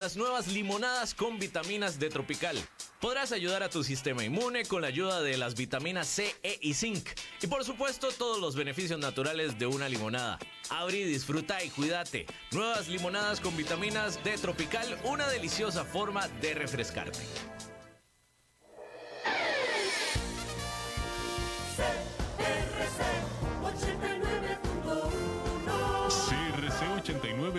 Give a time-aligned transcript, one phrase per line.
[0.00, 2.56] las nuevas limonadas con vitaminas de Tropical.
[3.02, 6.72] Podrás ayudar a tu sistema inmune con la ayuda de las vitaminas C, E y
[6.72, 7.06] Zinc.
[7.42, 10.38] Y por supuesto, todos los beneficios naturales de una limonada.
[10.70, 12.24] Abrí, disfruta y cuídate.
[12.50, 17.20] Nuevas limonadas con vitaminas de Tropical, una deliciosa forma de refrescarte.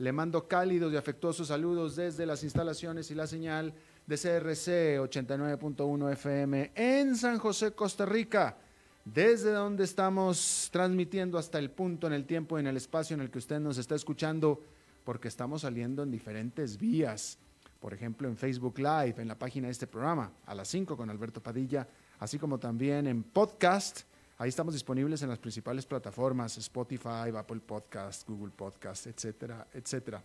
[0.00, 3.74] Le mando cálidos y afectuosos saludos desde las instalaciones y la señal
[4.06, 8.56] de CRC 89.1 FM en San José, Costa Rica,
[9.04, 13.20] desde donde estamos transmitiendo hasta el punto en el tiempo y en el espacio en
[13.20, 14.64] el que usted nos está escuchando,
[15.04, 17.38] porque estamos saliendo en diferentes vías.
[17.78, 21.10] Por ejemplo, en Facebook Live, en la página de este programa, a las 5 con
[21.10, 21.86] Alberto Padilla,
[22.20, 24.04] así como también en podcast.
[24.40, 30.24] Ahí estamos disponibles en las principales plataformas, Spotify, Apple Podcast, Google Podcast, etcétera, etcétera.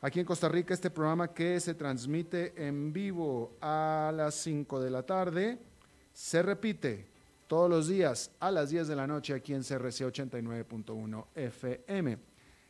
[0.00, 4.90] Aquí en Costa Rica, este programa que se transmite en vivo a las 5 de
[4.90, 5.56] la tarde,
[6.12, 7.06] se repite
[7.46, 12.18] todos los días a las 10 de la noche aquí en CRC 89.1 FM.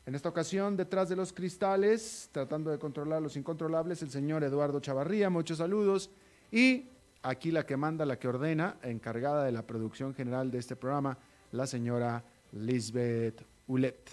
[0.04, 4.80] En esta ocasión, detrás de los cristales, tratando de controlar los incontrolables, el señor Eduardo
[4.80, 6.10] Chavarría, muchos saludos.
[6.52, 6.90] Y
[7.22, 11.18] aquí la que manda, la que ordena, encargada de la producción general de este programa,
[11.52, 14.10] la señora Lisbeth Ulet.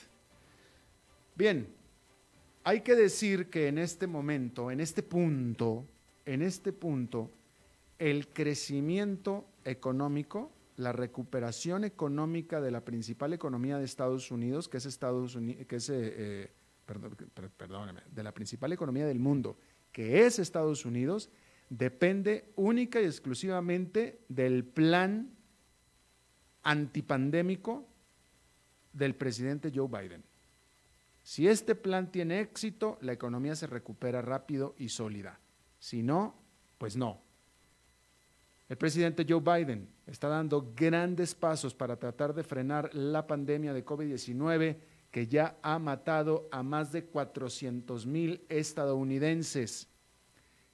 [1.35, 1.68] Bien,
[2.63, 5.85] hay que decir que en este momento, en este punto,
[6.25, 7.30] en este punto,
[8.00, 14.85] el crecimiento económico, la recuperación económica de la principal economía de Estados Unidos, que es
[14.85, 16.51] Estados Unidos, que es, eh,
[16.85, 17.16] perdón,
[17.56, 19.57] perdóneme, de la principal economía del mundo,
[19.91, 21.30] que es Estados Unidos,
[21.70, 25.30] depende única y exclusivamente del plan
[26.64, 27.88] antipandémico
[28.94, 30.24] del presidente Joe Biden.
[31.24, 35.40] Si este plan tiene éxito, la economía se recupera rápido y sólida.
[35.80, 36.36] Si no,
[36.78, 37.22] pues no.
[38.68, 43.86] El presidente Joe Biden está dando grandes pasos para tratar de frenar la pandemia de
[43.86, 44.78] COVID-19
[45.12, 49.88] que ya ha matado a más de 400 mil estadounidenses.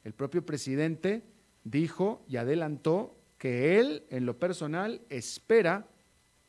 [0.04, 1.24] El propio presidente
[1.64, 5.88] dijo y adelantó que él, en lo personal, espera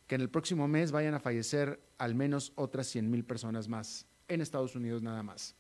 [0.06, 4.06] que en el próximo mes vayan a fallecer al menos otras 100 mil personas más,
[4.28, 5.54] en Estados Unidos nada más.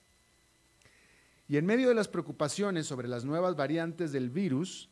[1.48, 4.88] Y en medio de las preocupaciones sobre las nuevas variantes del virus,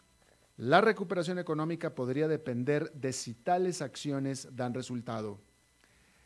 [0.56, 5.40] la recuperación económica podría depender de si tales acciones dan resultado.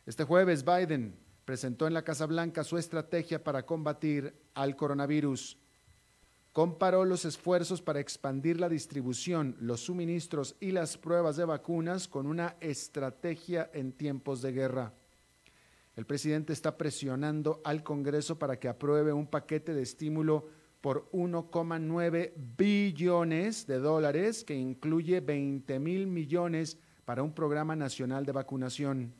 [0.06, 1.14] Este jueves Biden
[1.44, 5.56] presentó en la Casa Blanca su estrategia para combatir al coronavirus
[6.54, 12.28] comparó los esfuerzos para expandir la distribución, los suministros y las pruebas de vacunas con
[12.28, 14.92] una estrategia en tiempos de guerra.
[15.96, 20.46] El presidente está presionando al Congreso para que apruebe un paquete de estímulo
[20.80, 28.30] por 1,9 billones de dólares que incluye 20 mil millones para un programa nacional de
[28.30, 29.12] vacunación.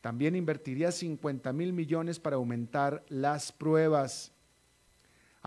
[0.00, 4.32] También invertiría 50 mil millones para aumentar las pruebas.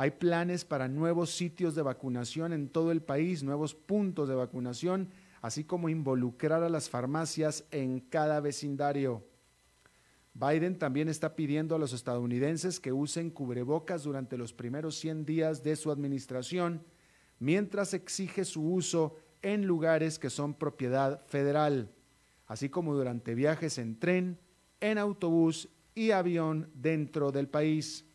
[0.01, 5.11] Hay planes para nuevos sitios de vacunación en todo el país, nuevos puntos de vacunación,
[5.43, 9.23] así como involucrar a las farmacias en cada vecindario.
[10.33, 15.61] Biden también está pidiendo a los estadounidenses que usen cubrebocas durante los primeros 100 días
[15.61, 16.83] de su administración,
[17.37, 21.91] mientras exige su uso en lugares que son propiedad federal,
[22.47, 24.39] así como durante viajes en tren,
[24.79, 28.07] en autobús y avión dentro del país.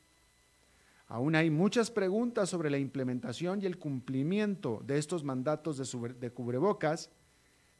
[1.09, 7.11] Aún hay muchas preguntas sobre la implementación y el cumplimiento de estos mandatos de, cubrebocas,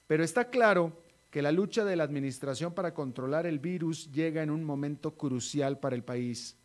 [0.07, 4.51] pero está claro que la lucha de la administración para controlar el virus llega en
[4.51, 6.57] un momento crucial para el país.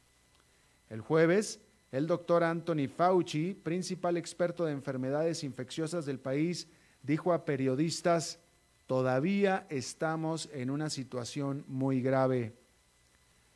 [0.87, 1.59] El jueves,
[1.91, 6.67] el doctor Anthony Fauci, principal experto de enfermedades infecciosas del país,
[7.01, 8.39] dijo a periodistas,
[8.85, 12.53] todavía estamos en una situación muy grave.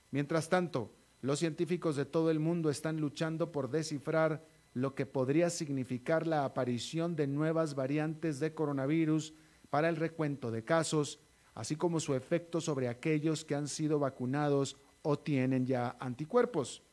[0.09, 0.94] Mientras tanto,
[1.25, 4.45] Los científicos de todo el mundo están luchando por descifrar
[4.75, 9.33] lo que podría significar la aparición de nuevas variantes de coronavirus
[9.71, 11.19] para el recuento de casos,
[11.55, 16.83] así como su efecto sobre aquellos que han sido vacunados o tienen ya anticuerpos.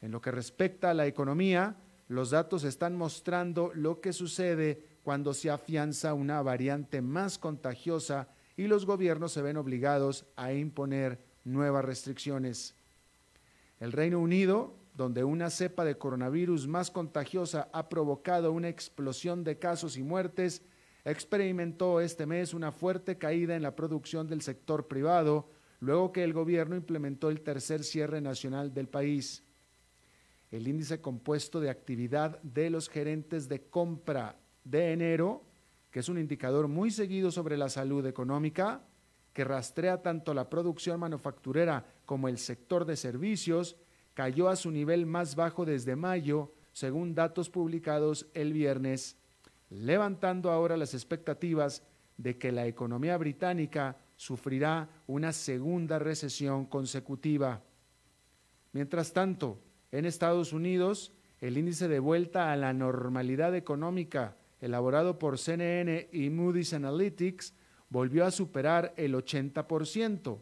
[0.00, 1.76] En lo que respecta a la economía,
[2.08, 8.66] los datos están mostrando lo que sucede cuando se afianza una variante más contagiosa y
[8.66, 12.74] los gobiernos se ven obligados a imponer nuevas restricciones.
[13.80, 19.58] El Reino Unido, donde una cepa de coronavirus más contagiosa ha provocado una explosión de
[19.58, 20.62] casos y muertes,
[21.02, 25.48] experimentó este mes una fuerte caída en la producción del sector privado,
[25.80, 29.42] luego que el gobierno implementó el tercer cierre nacional del país.
[30.50, 35.42] El índice compuesto de actividad de los gerentes de compra de enero,
[35.90, 38.82] que es un indicador muy seguido sobre la salud económica,
[39.32, 43.76] que rastrea tanto la producción manufacturera como el sector de servicios,
[44.14, 49.16] cayó a su nivel más bajo desde mayo, según datos publicados el viernes,
[49.70, 51.82] levantando ahora las expectativas
[52.16, 57.62] de que la economía británica sufrirá una segunda recesión consecutiva.
[58.72, 59.58] Mientras tanto,
[59.90, 66.28] en Estados Unidos, el índice de vuelta a la normalidad económica elaborado por CNN y
[66.28, 67.54] Moody's Analytics
[67.90, 70.38] volvió a superar el 80%.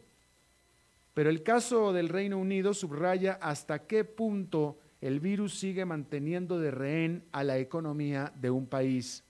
[1.13, 6.71] Pero el caso del Reino Unido subraya hasta qué punto el virus sigue manteniendo de
[6.71, 9.23] rehén a la economía de un país.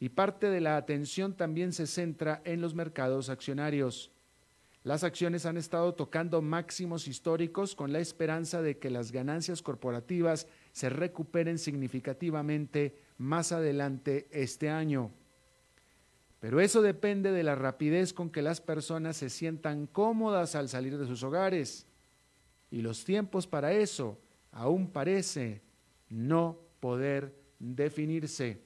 [0.00, 4.10] Y parte de la atención también se centra en los mercados accionarios.
[4.82, 10.46] Las acciones han estado tocando máximos históricos con la esperanza de que las ganancias corporativas
[10.72, 15.10] se recuperen significativamente más adelante este año.
[16.44, 20.98] Pero eso depende de la rapidez con que las personas se sientan cómodas al salir
[20.98, 21.86] de sus hogares.
[22.70, 24.18] Y los tiempos para eso
[24.52, 25.62] aún parece
[26.10, 28.60] no poder definirse.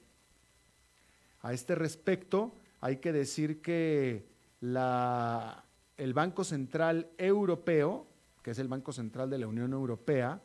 [1.41, 4.27] A este respecto, hay que decir que
[4.59, 8.07] el Banco Central Europeo,
[8.43, 10.41] que es el Banco Central de la Unión Europea,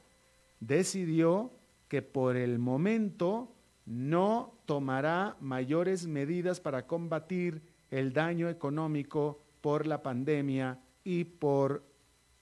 [0.60, 1.50] decidió
[1.88, 3.56] que por el momento
[3.86, 11.84] no tomará mayores medidas para combatir el daño económico por la pandemia y por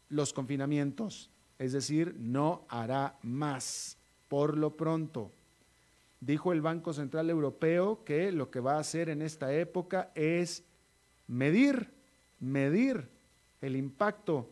[0.09, 1.31] los confinamientos.
[1.59, 3.99] Es decir, no hará más
[4.29, 5.33] por lo pronto.
[6.21, 10.65] Dijo el Banco Central Europeo que lo que va a hacer en esta época es
[11.27, 11.91] medir,
[12.39, 13.11] medir
[13.61, 14.51] el impacto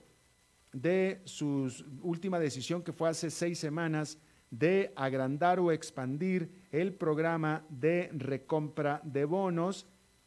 [0.72, 1.72] de su
[2.02, 4.18] última decisión que fue hace seis semanas
[4.50, 9.86] de agrandar o expandir el programa de recompra de bonos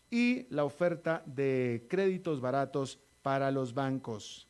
[0.09, 4.47] y la oferta de créditos baratos para los bancos.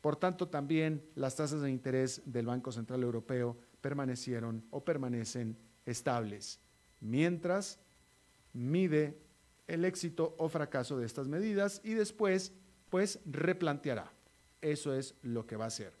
[0.00, 5.56] Por tanto, también las tasas de interés del Banco Central Europeo permanecieron o permanecen
[5.86, 6.58] estables,
[7.00, 7.78] mientras
[8.52, 9.16] mide
[9.68, 12.52] el éxito o fracaso de estas medidas y después,
[12.90, 14.12] pues, replanteará.
[14.60, 15.92] Eso es lo que va a hacer.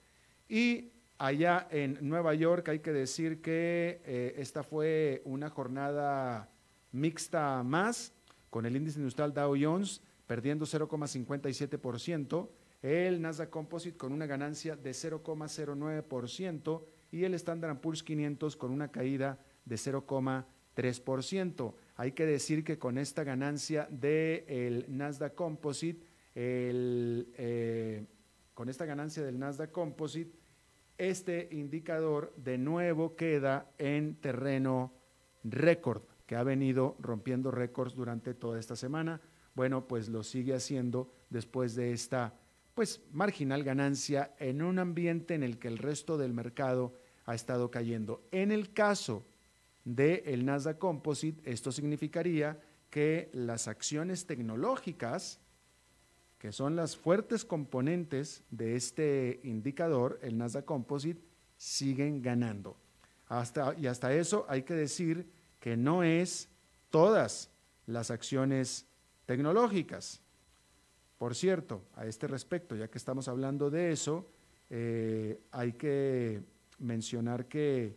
[0.48, 0.90] Y
[1.22, 6.50] Allá en Nueva York hay que decir que eh, esta fue una jornada
[6.90, 8.12] mixta más,
[8.50, 12.48] con el índice industrial Dow Jones perdiendo 0,57%,
[12.82, 16.82] el Nasdaq Composite con una ganancia de 0,09%
[17.12, 21.74] y el Standard Poor's 500 con una caída de 0,3%.
[21.94, 28.06] Hay que decir que con esta ganancia del Nasdaq Composite, eh,
[28.54, 30.41] con esta ganancia del Nasdaq Composite,
[31.10, 34.92] este indicador de nuevo queda en terreno
[35.42, 39.20] récord, que ha venido rompiendo récords durante toda esta semana.
[39.54, 42.34] Bueno, pues lo sigue haciendo después de esta
[42.74, 46.94] pues marginal ganancia en un ambiente en el que el resto del mercado
[47.26, 48.26] ha estado cayendo.
[48.30, 49.26] En el caso
[49.84, 55.41] del el Nasdaq Composite, esto significaría que las acciones tecnológicas
[56.42, 61.22] que son las fuertes componentes de este indicador, el Nasdaq Composite,
[61.56, 62.76] siguen ganando.
[63.28, 65.30] Hasta, y hasta eso hay que decir
[65.60, 66.48] que no es
[66.90, 67.48] todas
[67.86, 68.88] las acciones
[69.24, 70.20] tecnológicas.
[71.16, 74.28] Por cierto, a este respecto, ya que estamos hablando de eso,
[74.68, 76.42] eh, hay que
[76.80, 77.96] mencionar que,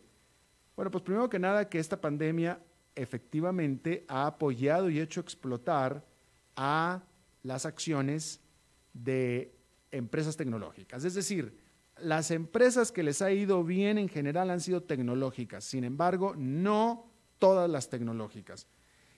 [0.76, 2.60] bueno, pues primero que nada, que esta pandemia
[2.94, 6.06] efectivamente ha apoyado y hecho explotar
[6.54, 7.02] a
[7.46, 8.40] las acciones
[8.92, 9.54] de
[9.90, 11.04] empresas tecnológicas.
[11.04, 11.56] Es decir,
[11.98, 17.10] las empresas que les ha ido bien en general han sido tecnológicas, sin embargo, no
[17.38, 18.66] todas las tecnológicas.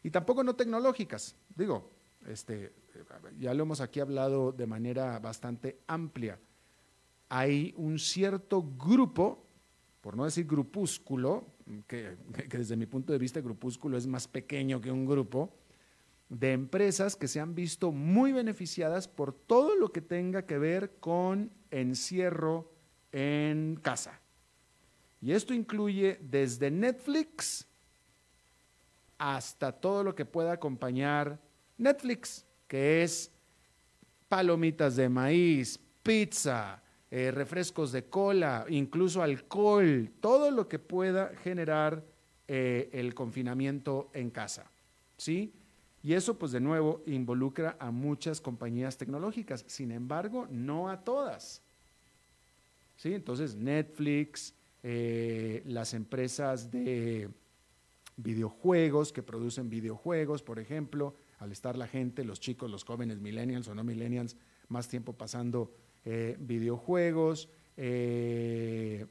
[0.02, 1.36] Y tampoco no tecnológicas.
[1.56, 1.90] Digo,
[2.26, 2.72] este,
[3.38, 6.38] ya lo hemos aquí hablado de manera bastante amplia.
[7.30, 9.44] hay un cierto grupo,
[10.00, 11.46] por no decir grupúsculo,
[11.86, 12.16] que,
[12.48, 15.52] que, desde mi punto de vista grupúsculo es más pequeño que un grupo,
[16.28, 20.96] de empresas que se han visto muy beneficiadas por todo lo que tenga que ver
[21.00, 22.70] con encierro
[23.12, 24.20] en casa.
[25.20, 27.66] Y esto incluye desde Netflix
[29.16, 31.40] hasta todo lo que pueda acompañar
[31.76, 33.32] Netflix, que es
[34.28, 42.04] palomitas de maíz, pizza, eh, refrescos de cola, incluso alcohol, todo lo que pueda generar
[42.46, 44.70] eh, el confinamiento en casa.
[45.16, 45.52] ¿Sí?
[46.02, 51.62] Y eso, pues de nuevo, involucra a muchas compañías tecnológicas, sin embargo, no a todas.
[52.96, 53.14] ¿Sí?
[53.14, 57.28] Entonces, Netflix, eh, las empresas de
[58.16, 63.68] videojuegos que producen videojuegos, por ejemplo, al estar la gente, los chicos, los jóvenes, millennials
[63.68, 64.36] o no millennials,
[64.68, 65.72] más tiempo pasando
[66.04, 69.06] eh, videojuegos, eh,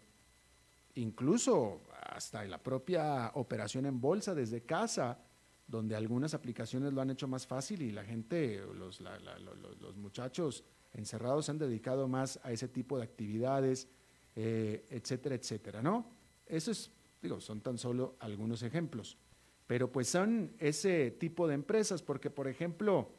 [0.96, 5.20] incluso hasta la propia operación en bolsa desde casa,
[5.68, 11.46] donde algunas aplicaciones lo han hecho más fácil y la gente, los, los muchachos encerrados
[11.46, 13.88] se han dedicado más a ese tipo de actividades,
[14.36, 16.06] eh, etcétera, etcétera, ¿no?
[16.46, 19.18] Eso es, digo, son tan solo algunos ejemplos.
[19.68, 23.12] Pero pues son ese tipo de empresas, porque por ejemplo,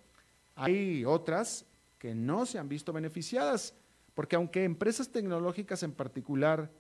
[0.54, 1.66] hay otras
[1.98, 3.74] que no se han visto beneficiadas,
[4.14, 6.70] porque aunque empresas tecnológicas en particular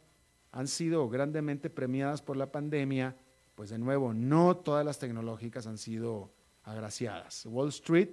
[0.50, 3.16] han sido grandemente premiadas por la pandemia,
[3.58, 7.44] pues de nuevo, no todas las tecnológicas han sido agraciadas.
[7.44, 8.10] Wall Street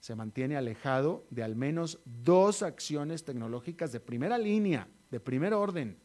[0.00, 6.00] se mantiene alejado de al menos dos acciones tecnológicas de primera línea, de primer orden,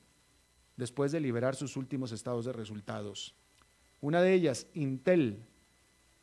[0.78, 3.34] después de liberar sus últimos estados de resultados.
[4.00, 5.44] Una de ellas, Intel.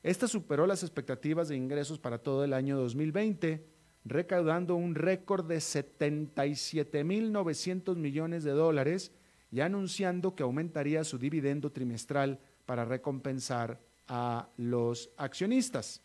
[0.05, 3.67] Esta superó las expectativas de ingresos para todo el año 2020,
[4.05, 9.11] recaudando un récord de 77.900 millones de dólares
[9.51, 12.39] y anunciando que aumentaría su dividendo trimestral
[12.71, 16.03] para recompensar a los accionistas.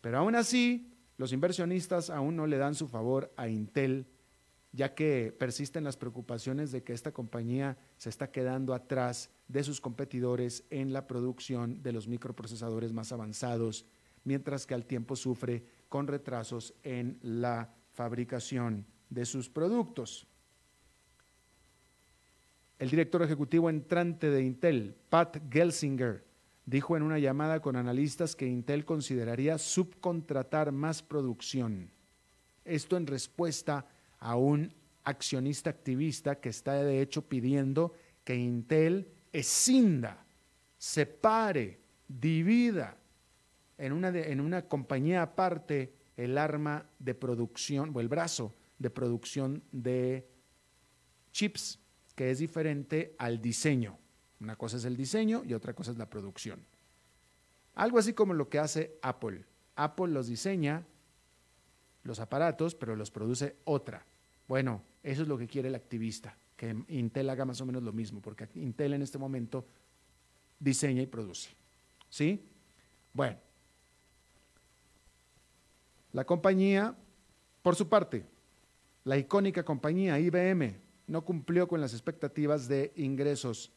[0.00, 4.06] Pero aún así, los inversionistas aún no le dan su favor a Intel,
[4.70, 9.80] ya que persisten las preocupaciones de que esta compañía se está quedando atrás de sus
[9.80, 13.84] competidores en la producción de los microprocesadores más avanzados,
[14.22, 20.28] mientras que al tiempo sufre con retrasos en la fabricación de sus productos.
[22.82, 26.24] El director ejecutivo entrante de Intel, Pat Gelsinger,
[26.66, 31.92] dijo en una llamada con analistas que Intel consideraría subcontratar más producción.
[32.64, 33.86] Esto en respuesta
[34.18, 34.74] a un
[35.04, 37.92] accionista activista que está de hecho pidiendo
[38.24, 40.26] que Intel escinda,
[40.76, 42.96] separe, divida
[43.78, 49.62] en una, en una compañía aparte el arma de producción o el brazo de producción
[49.70, 50.26] de
[51.30, 51.78] chips,
[52.14, 53.98] que es diferente al diseño.
[54.40, 56.64] Una cosa es el diseño y otra cosa es la producción.
[57.74, 59.44] Algo así como lo que hace Apple.
[59.76, 60.84] Apple los diseña,
[62.02, 64.04] los aparatos, pero los produce otra.
[64.48, 67.92] Bueno, eso es lo que quiere el activista, que Intel haga más o menos lo
[67.92, 69.64] mismo, porque Intel en este momento
[70.58, 71.50] diseña y produce.
[72.10, 72.44] ¿Sí?
[73.14, 73.38] Bueno,
[76.12, 76.94] la compañía,
[77.62, 78.24] por su parte,
[79.04, 83.72] la icónica compañía IBM, no cumplió con las expectativas de ingresos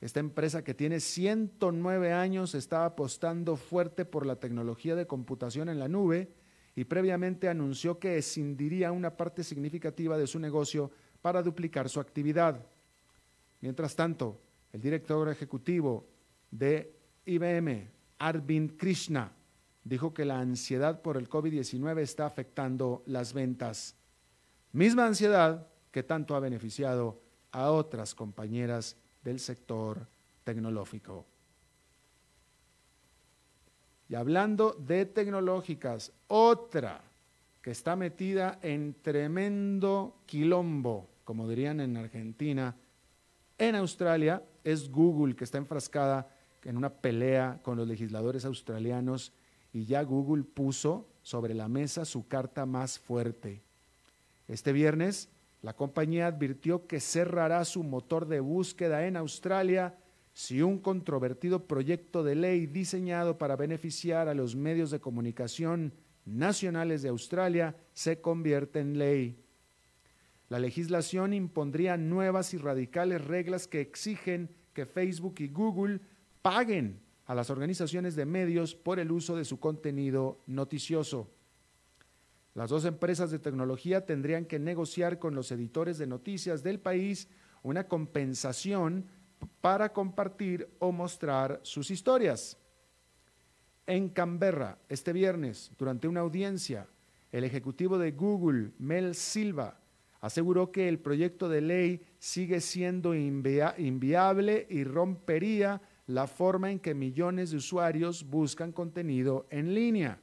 [0.00, 5.80] esta empresa que tiene 109 años está apostando fuerte por la tecnología de computación en
[5.80, 6.32] la nube
[6.76, 12.64] y previamente anunció que escindiría una parte significativa de su negocio para duplicar su actividad.
[13.60, 14.40] Mientras tanto,
[14.72, 16.06] el director ejecutivo
[16.52, 16.94] de
[17.26, 17.90] IBM,
[18.20, 19.32] Arvind Krishna,
[19.82, 23.96] dijo que la ansiedad por el COVID-19 está afectando las ventas.
[24.70, 27.20] Misma ansiedad que tanto ha beneficiado
[27.52, 30.06] a otras compañeras del sector
[30.44, 31.26] tecnológico.
[34.08, 37.02] Y hablando de tecnológicas, otra
[37.60, 42.74] que está metida en tremendo quilombo, como dirían en Argentina,
[43.58, 49.32] en Australia, es Google, que está enfrascada en una pelea con los legisladores australianos
[49.72, 53.62] y ya Google puso sobre la mesa su carta más fuerte.
[54.46, 55.28] Este viernes,
[55.62, 59.98] la compañía advirtió que cerrará su motor de búsqueda en Australia
[60.32, 65.92] si un controvertido proyecto de ley diseñado para beneficiar a los medios de comunicación
[66.24, 69.42] nacionales de Australia se convierte en ley.
[70.48, 76.00] La legislación impondría nuevas y radicales reglas que exigen que Facebook y Google
[76.40, 81.28] paguen a las organizaciones de medios por el uso de su contenido noticioso.
[82.58, 87.28] Las dos empresas de tecnología tendrían que negociar con los editores de noticias del país
[87.62, 89.06] una compensación
[89.60, 92.58] para compartir o mostrar sus historias.
[93.86, 96.88] En Canberra, este viernes, durante una audiencia,
[97.30, 99.78] el ejecutivo de Google, Mel Silva,
[100.20, 106.92] aseguró que el proyecto de ley sigue siendo inviable y rompería la forma en que
[106.92, 110.18] millones de usuarios buscan contenido en línea,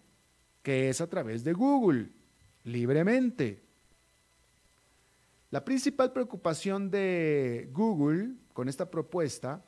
[0.62, 2.10] que es a través de Google,
[2.66, 3.64] libremente.
[5.52, 9.64] La principal preocupación de Google con esta propuesta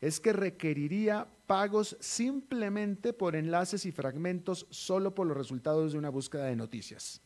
[0.00, 6.10] es que requeriría pagos simplemente por enlaces y fragmentos solo por los resultados de una
[6.10, 7.20] búsqueda de noticias.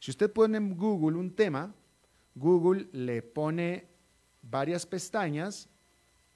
[0.00, 1.74] Si usted pone en Google un tema,
[2.34, 3.86] Google le pone
[4.42, 5.68] varias pestañas,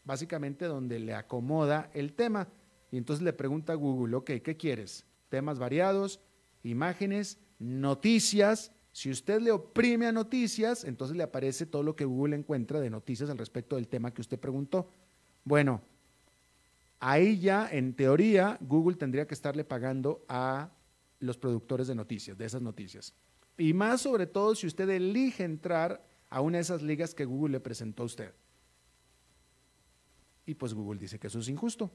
[0.04, 2.48] básicamente donde le acomoda el tema.
[2.92, 5.06] Y entonces le pregunta a Google, ok, ¿qué quieres?
[5.30, 6.20] Temas variados,
[6.62, 8.70] imágenes, noticias.
[8.92, 12.90] Si usted le oprime a noticias, entonces le aparece todo lo que Google encuentra de
[12.90, 14.90] noticias al respecto del tema que usted preguntó.
[15.42, 15.80] Bueno,
[17.00, 20.70] ahí ya, en teoría, Google tendría que estarle pagando a
[21.18, 23.14] los productores de noticias, de esas noticias.
[23.56, 27.52] Y más sobre todo si usted elige entrar a una de esas ligas que Google
[27.52, 28.34] le presentó a usted.
[30.44, 31.90] Y pues Google dice que eso es injusto.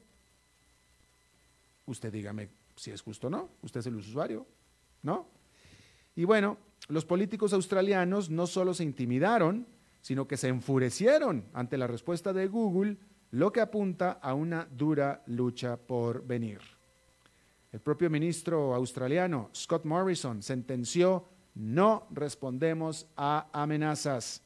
[1.88, 3.50] Usted dígame si es justo o no.
[3.62, 4.46] Usted es el usuario,
[5.02, 5.26] ¿no?
[6.14, 9.66] Y bueno, los políticos australianos no solo se intimidaron,
[10.00, 12.98] sino que se enfurecieron ante la respuesta de Google,
[13.30, 16.60] lo que apunta a una dura lucha por venir.
[17.72, 24.42] El propio ministro australiano, Scott Morrison, sentenció no respondemos a amenazas.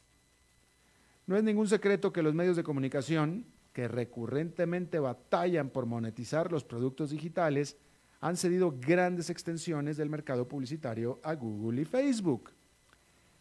[1.27, 6.65] No es ningún secreto que los medios de comunicación, que recurrentemente batallan por monetizar los
[6.65, 7.77] productos digitales,
[8.21, 12.51] han cedido grandes extensiones del mercado publicitario a Google y Facebook.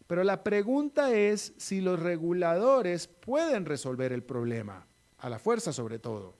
[0.06, 4.86] Pero la pregunta es si los reguladores pueden resolver el problema,
[5.18, 6.34] a la fuerza sobre todo.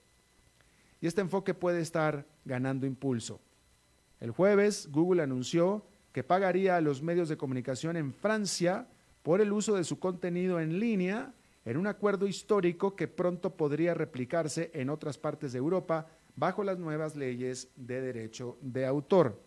[0.99, 3.39] Y este enfoque puede estar ganando impulso.
[4.19, 8.87] El jueves, Google anunció que pagaría a los medios de comunicación en Francia
[9.21, 11.33] por el uso de su contenido en línea
[11.65, 16.79] en un acuerdo histórico que pronto podría replicarse en otras partes de Europa bajo las
[16.79, 19.41] nuevas leyes de derecho de autor.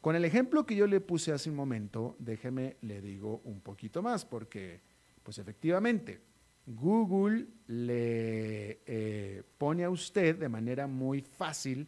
[0.00, 4.02] Con el ejemplo que yo le puse hace un momento, déjeme le digo un poquito
[4.02, 4.80] más, porque
[5.22, 6.20] pues efectivamente
[6.66, 11.86] Google le eh, pone a usted de manera muy fácil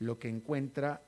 [0.00, 1.02] lo que encuentra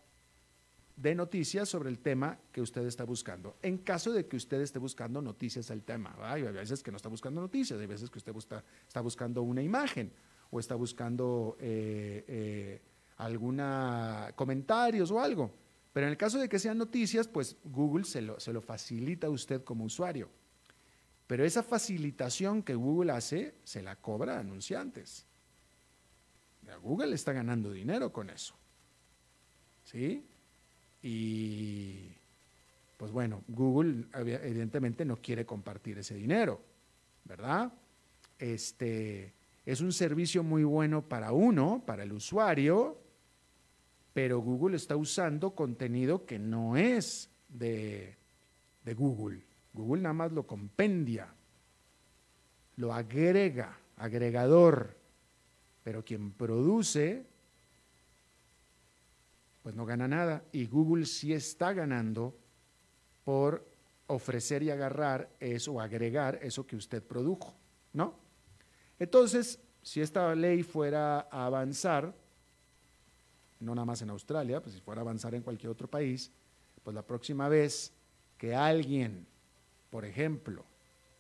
[0.97, 3.57] de noticias sobre el tema que usted está buscando.
[3.63, 7.11] En caso de que usted esté buscando noticias del tema, hay veces que no está
[7.11, 8.35] buscando noticias, hay veces que usted
[8.89, 10.11] está buscando una imagen
[10.51, 12.83] o está buscando eh, eh,
[13.19, 15.53] alguna comentarios o algo.
[15.93, 19.27] Pero en el caso de que sean noticias, pues Google se lo, se lo facilita
[19.27, 20.31] a usted como usuario.
[21.27, 25.27] Pero esa facilitación que Google hace, se la cobra a anunciantes.
[26.83, 28.55] Google está ganando dinero con eso.
[29.85, 30.25] ¿Sí?
[31.03, 32.17] Y
[32.97, 36.61] pues bueno, Google evidentemente no quiere compartir ese dinero,
[37.25, 37.73] ¿verdad?
[38.39, 42.99] Este es un servicio muy bueno para uno, para el usuario,
[44.13, 48.17] pero Google está usando contenido que no es de,
[48.85, 49.43] de Google.
[49.75, 51.29] Google nada más lo compendia,
[52.77, 54.97] lo agrega, agregador,
[55.83, 57.27] pero quien produce
[59.67, 60.45] pues no gana nada.
[60.53, 62.39] Y Google sí está ganando
[63.25, 63.67] por
[64.07, 67.53] ofrecer y agarrar eso o agregar eso que usted produjo,
[67.93, 68.15] ¿no?
[68.97, 72.15] Entonces, si esta ley fuera a avanzar,
[73.59, 76.31] no nada más en Australia, pues si fuera a avanzar en cualquier otro país,
[76.85, 77.93] pues la próxima vez
[78.39, 79.27] que alguien,
[79.91, 80.65] por ejemplo,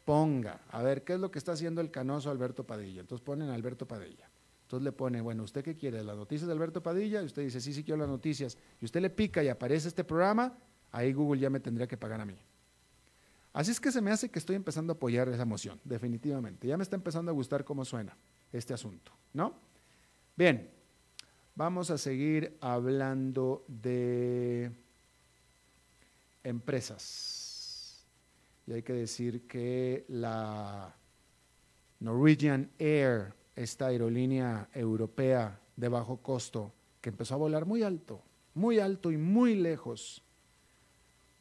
[0.04, 3.00] ponga, a ver, ¿qué es lo que está haciendo el canoso Alberto Padilla?
[3.00, 4.26] Entonces ponen Alberto Padilla.
[4.66, 6.02] Entonces le pone, bueno, ¿usted qué quiere?
[6.02, 7.22] ¿Las noticias de Alberto Padilla?
[7.22, 8.59] Y usted dice, sí, sí quiero las noticias.
[8.81, 10.59] Y usted le pica y aparece este programa,
[10.90, 12.35] ahí Google ya me tendría que pagar a mí.
[13.52, 16.66] Así es que se me hace que estoy empezando a apoyar esa moción, definitivamente.
[16.66, 18.16] Ya me está empezando a gustar cómo suena
[18.52, 19.55] este asunto, ¿no?
[20.37, 20.68] Bien,
[21.55, 24.72] vamos a seguir hablando de
[26.42, 28.05] empresas.
[28.66, 30.92] Y hay que decir que la
[32.00, 38.23] Norwegian Air esta aerolínea europea de bajo costo que empezó a volar muy alto,
[38.55, 40.23] muy alto y muy lejos,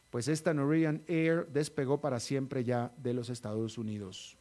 [0.10, 4.38] pues esta Norwegian Air despegó para siempre ya de los Estados Unidos.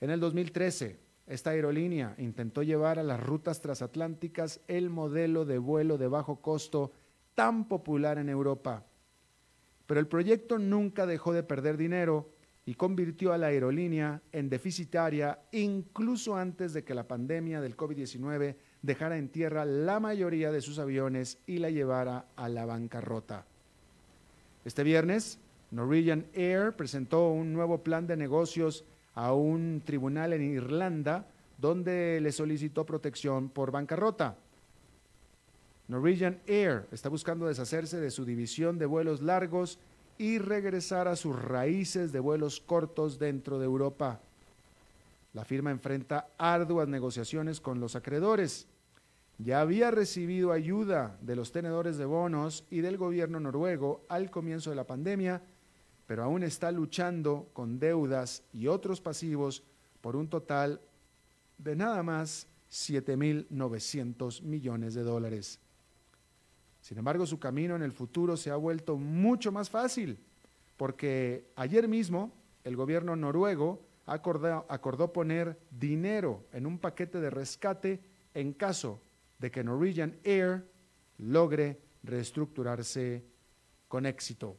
[0.00, 5.98] En el 2013, esta aerolínea intentó llevar a las rutas transatlánticas el modelo de vuelo
[5.98, 6.92] de bajo costo
[7.34, 8.86] tan popular en Europa.
[9.86, 12.30] Pero el proyecto nunca dejó de perder dinero
[12.66, 18.56] y convirtió a la aerolínea en deficitaria incluso antes de que la pandemia del COVID-19
[18.82, 23.46] dejara en tierra la mayoría de sus aviones y la llevara a la bancarrota.
[24.64, 25.38] Este viernes,
[25.70, 31.26] Norwegian Air presentó un nuevo plan de negocios a un tribunal en Irlanda
[31.58, 34.36] donde le solicitó protección por bancarrota.
[35.88, 39.78] Norwegian Air está buscando deshacerse de su división de vuelos largos
[40.20, 44.20] y regresar a sus raíces de vuelos cortos dentro de Europa.
[45.32, 48.66] La firma enfrenta arduas negociaciones con los acreedores.
[49.38, 54.68] Ya había recibido ayuda de los tenedores de bonos y del gobierno noruego al comienzo
[54.68, 55.40] de la pandemia,
[56.06, 59.62] pero aún está luchando con deudas y otros pasivos
[60.02, 60.82] por un total
[61.56, 65.60] de nada más 7.900 millones de dólares.
[66.80, 70.18] Sin embargo, su camino en el futuro se ha vuelto mucho más fácil,
[70.76, 72.32] porque ayer mismo
[72.64, 78.00] el gobierno noruego acordó, poner dinero en un paquete de rescate
[78.34, 79.00] en caso
[79.38, 80.64] de que Norwegian Air
[81.18, 83.24] logre reestructurarse
[83.88, 84.56] con éxito.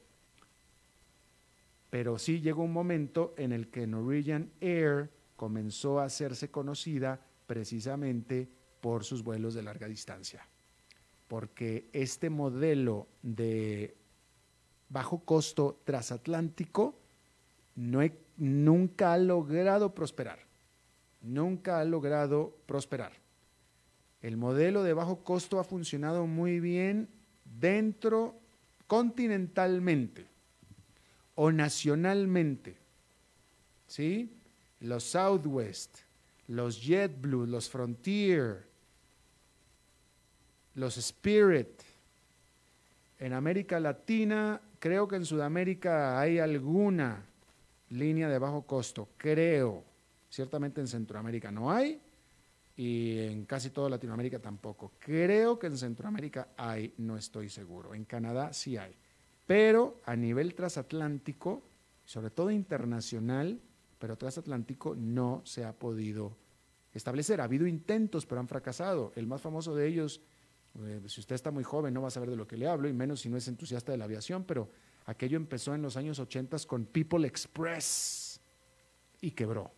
[1.90, 8.48] Pero sí llegó un momento en el que Norwegian Air comenzó a hacerse conocida precisamente
[8.80, 10.48] por sus vuelos de larga distancia.
[11.32, 13.96] Porque este modelo de
[14.90, 16.94] bajo costo transatlántico
[17.78, 18.02] no
[18.36, 20.40] nunca ha logrado prosperar.
[21.22, 23.14] Nunca ha logrado prosperar.
[24.22, 27.08] El modelo de bajo costo ha funcionado muy bien
[27.46, 28.36] dentro
[28.86, 30.26] continentalmente
[31.36, 32.76] o nacionalmente.
[33.88, 34.34] ¿Sí?
[34.82, 36.00] Los Southwest,
[36.50, 38.71] los JetBlue, los Frontier,
[40.76, 41.82] los Spirit.
[43.20, 47.24] En América Latina, creo que en Sudamérica hay alguna
[47.90, 49.84] línea de bajo costo, creo.
[50.30, 52.02] Ciertamente en Centroamérica no hay
[52.78, 54.94] y en casi toda Latinoamérica tampoco.
[55.00, 57.94] Creo que en Centroamérica hay, no estoy seguro.
[57.94, 58.96] En Canadá sí hay.
[59.46, 61.62] Pero a nivel transatlántico,
[62.06, 63.60] sobre todo internacional,
[64.00, 66.38] pero transatlántico no se ha podido
[66.94, 67.42] establecer.
[67.42, 69.12] Ha habido intentos, pero han fracasado.
[69.16, 70.22] El más famoso de ellos,
[70.80, 72.88] eh, si usted está muy joven, no va a saber de lo que le hablo,
[72.88, 74.70] y menos si no es entusiasta de la aviación, pero
[75.06, 78.40] aquello empezó en los años 80 con People Express
[79.20, 79.72] y quebró.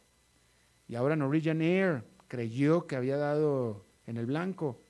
[0.87, 4.81] Y ahora Norwegian Air creyó que había dado en el blanco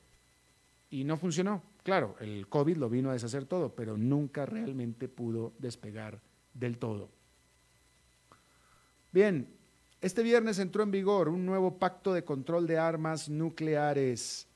[0.89, 1.63] y no funcionó.
[1.84, 6.22] Claro, el COVID lo vino a deshacer todo, pero nunca realmente pudo despegar
[6.54, 7.10] del todo.
[9.12, 9.48] Bien,
[10.02, 14.48] este viernes entró en vigor un nuevo pacto de control de armas nucleares.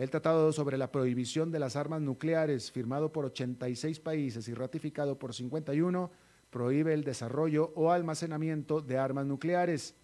[0.00, 5.18] El tratado sobre la prohibición de las armas nucleares, firmado por 86 países y ratificado
[5.18, 6.10] por 51,
[6.48, 9.94] prohíbe el desarrollo o almacenamiento de armas nucleares.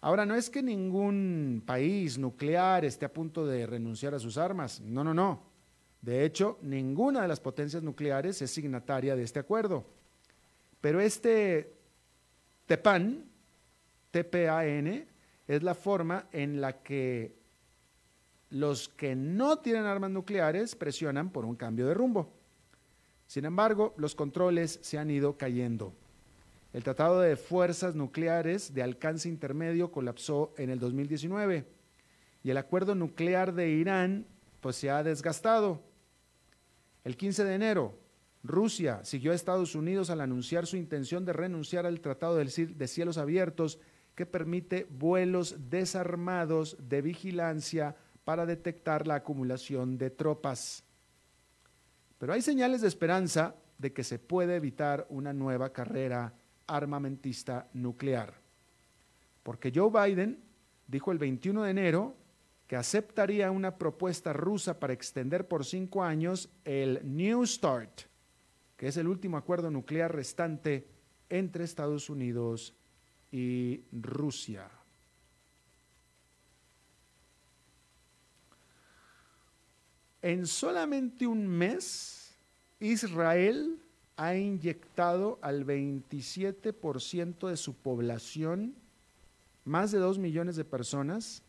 [0.00, 4.80] Ahora, no es que ningún país nuclear esté a punto de renunciar a sus armas,
[4.80, 5.42] no, no, no.
[6.00, 9.84] De hecho, ninguna de las potencias nucleares es signataria de este acuerdo.
[10.80, 11.70] Pero este
[12.64, 13.26] TEPAN,
[14.10, 15.04] TPAN,
[15.46, 17.41] es la forma en la que
[18.52, 22.30] los que no tienen armas nucleares presionan por un cambio de rumbo.
[23.26, 25.94] Sin embargo, los controles se han ido cayendo.
[26.74, 31.66] El Tratado de Fuerzas Nucleares de alcance intermedio colapsó en el 2019
[32.44, 34.26] y el acuerdo nuclear de Irán
[34.60, 35.80] pues se ha desgastado.
[37.04, 37.98] El 15 de enero,
[38.42, 43.16] Rusia siguió a Estados Unidos al anunciar su intención de renunciar al Tratado de Cielos
[43.16, 43.78] Abiertos
[44.14, 50.84] que permite vuelos desarmados de vigilancia para detectar la acumulación de tropas.
[52.18, 56.32] Pero hay señales de esperanza de que se puede evitar una nueva carrera
[56.66, 58.34] armamentista nuclear.
[59.42, 60.38] Porque Joe Biden
[60.86, 62.16] dijo el 21 de enero
[62.66, 68.02] que aceptaría una propuesta rusa para extender por cinco años el New START,
[68.76, 70.86] que es el último acuerdo nuclear restante
[71.28, 72.74] entre Estados Unidos
[73.30, 74.70] y Rusia.
[80.22, 82.32] En solamente un mes,
[82.78, 83.78] Israel
[84.16, 88.76] ha inyectado al 27% de su población,
[89.64, 91.42] más de 2 millones de personas,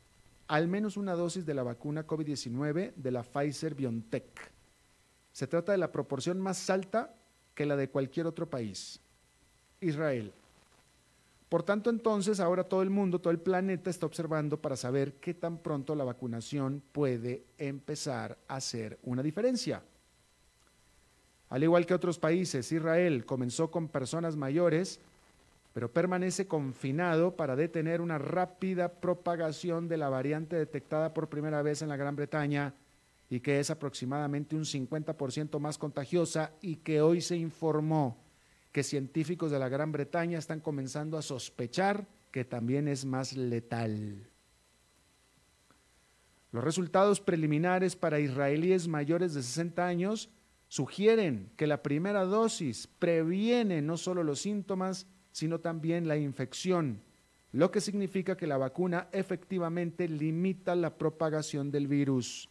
[0.48, 4.52] al menos una dosis de la vacuna COVID-19 de la Pfizer BioNTech.
[5.32, 7.16] Se trata de la proporción más alta
[7.54, 9.00] que la de cualquier otro país.
[9.82, 10.34] Israel.
[11.54, 15.36] Por tanto, entonces, ahora todo el mundo, todo el planeta está observando para saber qué
[15.36, 19.84] tan pronto la vacunación puede empezar a hacer una diferencia.
[21.50, 25.00] Al igual que otros países, Israel comenzó con personas mayores,
[25.74, 31.84] pero permanece confinado para detener una rápida propagación de la variante detectada por primera vez
[31.84, 32.74] en la Gran Bretaña
[33.30, 38.23] y que es aproximadamente un 50% más contagiosa y que hoy se informó
[38.74, 44.28] que científicos de la Gran Bretaña están comenzando a sospechar que también es más letal.
[46.52, 50.30] Los resultados preliminares para israelíes mayores de 60 años
[50.70, 57.00] sugieren que la primera dosis previene no solo los síntomas, sino también la infección,
[57.52, 62.50] lo que significa que la vacuna efectivamente limita la propagación del virus.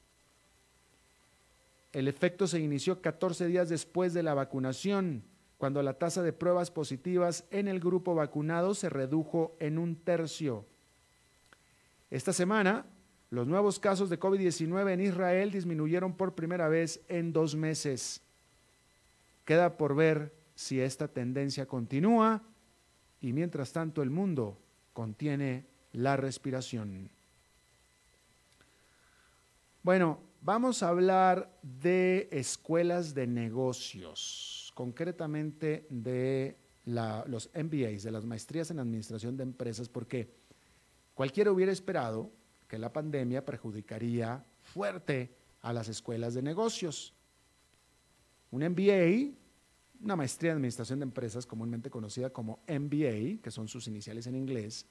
[1.92, 5.24] El efecto se inició 14 días después de la vacunación
[5.62, 10.66] cuando la tasa de pruebas positivas en el grupo vacunado se redujo en un tercio.
[12.10, 12.84] Esta semana,
[13.30, 18.22] los nuevos casos de COVID-19 en Israel disminuyeron por primera vez en dos meses.
[19.44, 22.42] Queda por ver si esta tendencia continúa
[23.20, 24.58] y mientras tanto el mundo
[24.92, 27.08] contiene la respiración.
[29.84, 38.70] Bueno, vamos a hablar de escuelas de negocios concretamente de los MBAs, de las maestrías
[38.70, 40.34] en administración de empresas, porque
[41.14, 42.30] cualquiera hubiera esperado
[42.68, 47.14] que la pandemia perjudicaría fuerte a las escuelas de negocios.
[48.50, 49.32] Un MBA,
[50.02, 54.36] una maestría en administración de empresas, comúnmente conocida como MBA, que son sus iniciales en
[54.36, 54.86] inglés,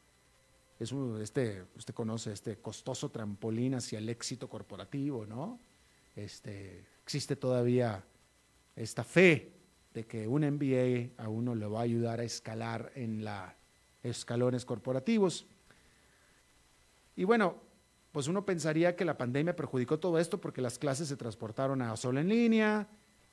[0.79, 5.59] es un, este, usted conoce este costoso trampolín hacia el éxito corporativo, ¿no?
[6.15, 8.03] Este, existe todavía
[8.75, 9.60] esta fe
[9.93, 13.41] de que un MBA a uno le va a ayudar a escalar en los
[14.03, 15.45] escalones corporativos.
[17.15, 17.55] Y bueno,
[18.11, 21.95] pues uno pensaría que la pandemia perjudicó todo esto porque las clases se transportaron a
[21.97, 22.87] solo en línea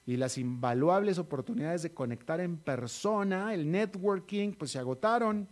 [0.05, 5.49] y las invaluables oportunidades de conectar en persona, el networking, pues se agotaron.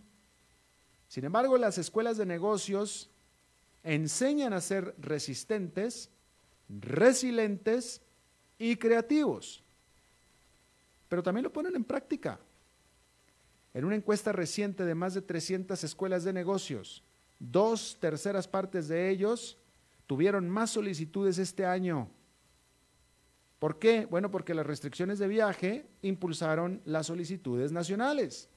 [1.09, 3.11] Sin embargo, las escuelas de negocios
[3.85, 6.11] enseñan a ser resistentes,
[6.69, 8.01] resilientes
[8.59, 9.63] y creativos
[11.09, 12.39] pero también lo ponen en práctica.
[13.75, 17.05] En una encuesta reciente de más de 300 escuelas de negocios,
[17.39, 19.59] dos terceras partes de ellos
[20.07, 22.09] tuvieron más solicitudes este año.
[23.59, 24.07] ¿Por qué?
[24.07, 28.49] Bueno, porque las restricciones de viaje impulsaron las solicitudes nacionales,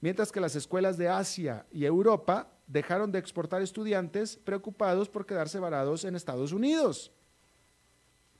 [0.00, 5.58] mientras que las escuelas de Asia y Europa dejaron de exportar estudiantes preocupados por quedarse
[5.58, 7.12] varados en Estados Unidos.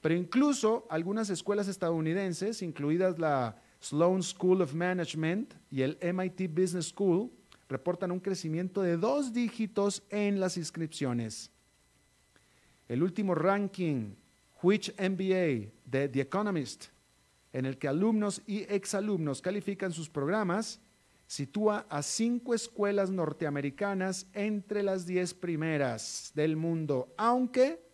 [0.02, 6.88] Pero incluso algunas escuelas estadounidenses, incluidas la Sloan School of Management y el MIT Business
[6.88, 7.30] School,
[7.68, 11.50] reportan un crecimiento de dos dígitos en las inscripciones.
[12.88, 14.14] El último ranking,
[14.60, 16.86] Which MBA, de The Economist,
[17.52, 20.80] en el que alumnos y exalumnos califican sus programas,
[21.28, 27.91] sitúa a cinco escuelas norteamericanas entre las diez primeras del mundo, aunque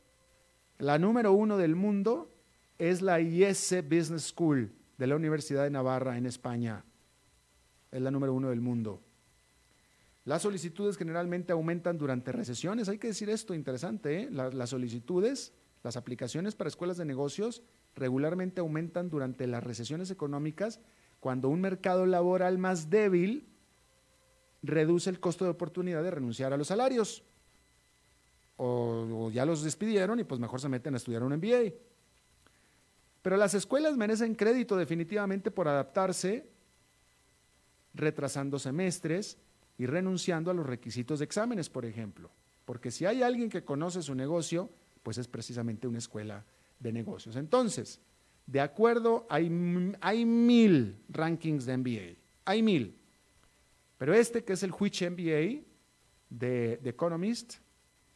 [0.78, 2.32] la número uno del mundo
[2.78, 6.84] es la IES Business School de la Universidad de Navarra en España.
[7.90, 9.02] Es la número uno del mundo.
[10.24, 12.88] Las solicitudes generalmente aumentan durante recesiones.
[12.88, 14.22] Hay que decir esto, interesante.
[14.22, 14.28] ¿eh?
[14.30, 17.62] las solicitudes, las aplicaciones para escuelas de negocios
[17.94, 20.80] regularmente aumentan durante las recesiones económicas
[21.18, 23.48] cuando un mercado laboral más débil
[24.62, 27.24] reduce el costo de oportunidad de renunciar a los salarios
[28.58, 31.72] o, ya los despidieron y pues mejor se meten a estudiar un MBA.
[33.22, 36.48] Pero las escuelas merecen crédito definitivamente por adaptarse,
[37.94, 39.38] retrasando semestres
[39.78, 42.30] y renunciando a los requisitos de exámenes, por ejemplo.
[42.64, 44.70] Porque si hay alguien que conoce su negocio,
[45.02, 46.44] pues es precisamente una escuela
[46.80, 47.36] de negocios.
[47.36, 48.00] Entonces,
[48.46, 49.50] de acuerdo, hay,
[50.00, 52.98] hay mil rankings de MBA, hay mil.
[53.98, 55.64] Pero este que es el Which MBA
[56.30, 57.56] de, de Economist,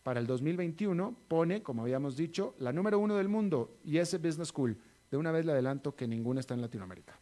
[0.02, 4.48] para el 2021 pone, como habíamos dicho, la número uno del mundo y ese Business
[4.48, 4.76] School.
[5.10, 7.18] De una vez le adelanto que ninguno está en Latinoamérica.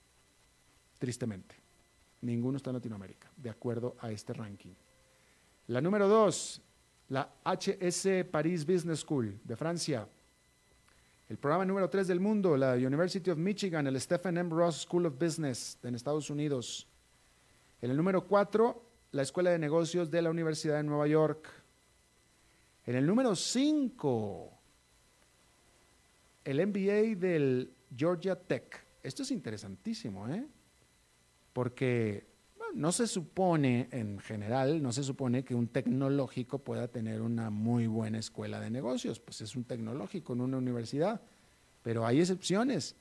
[0.99, 1.57] Tristemente.
[2.23, 4.75] Ninguno está en Latinoamérica, de acuerdo a este ranking.
[5.69, 6.63] La número dos,
[7.09, 10.07] la HS Paris Business School de Francia.
[11.29, 14.51] El programa número tres del mundo, la University of Michigan, el Stephen M.
[14.51, 16.87] Ross School of Business en Estados Unidos.
[17.81, 21.49] En el número cuatro, la Escuela de Negocios de la Universidad de Nueva York.
[22.87, 24.59] En el número 5,
[26.45, 28.85] el MBA del Georgia Tech.
[29.03, 30.47] Esto es interesantísimo, ¿eh?
[31.53, 32.27] Porque
[32.75, 37.87] no se supone, en general, no se supone que un tecnológico pueda tener una muy
[37.87, 41.21] buena escuela de negocios, pues es un tecnológico en una universidad,
[41.83, 42.97] pero hay excepciones.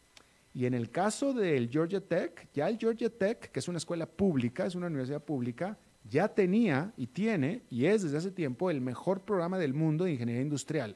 [0.54, 4.08] Y en el caso del Georgia Tech, ya el Georgia Tech, que es una escuela
[4.08, 5.78] pública, es una universidad pública,
[6.10, 10.13] ya tenía y tiene, y es desde hace tiempo, el mejor programa del mundo de
[10.13, 10.95] ingeniería industrial.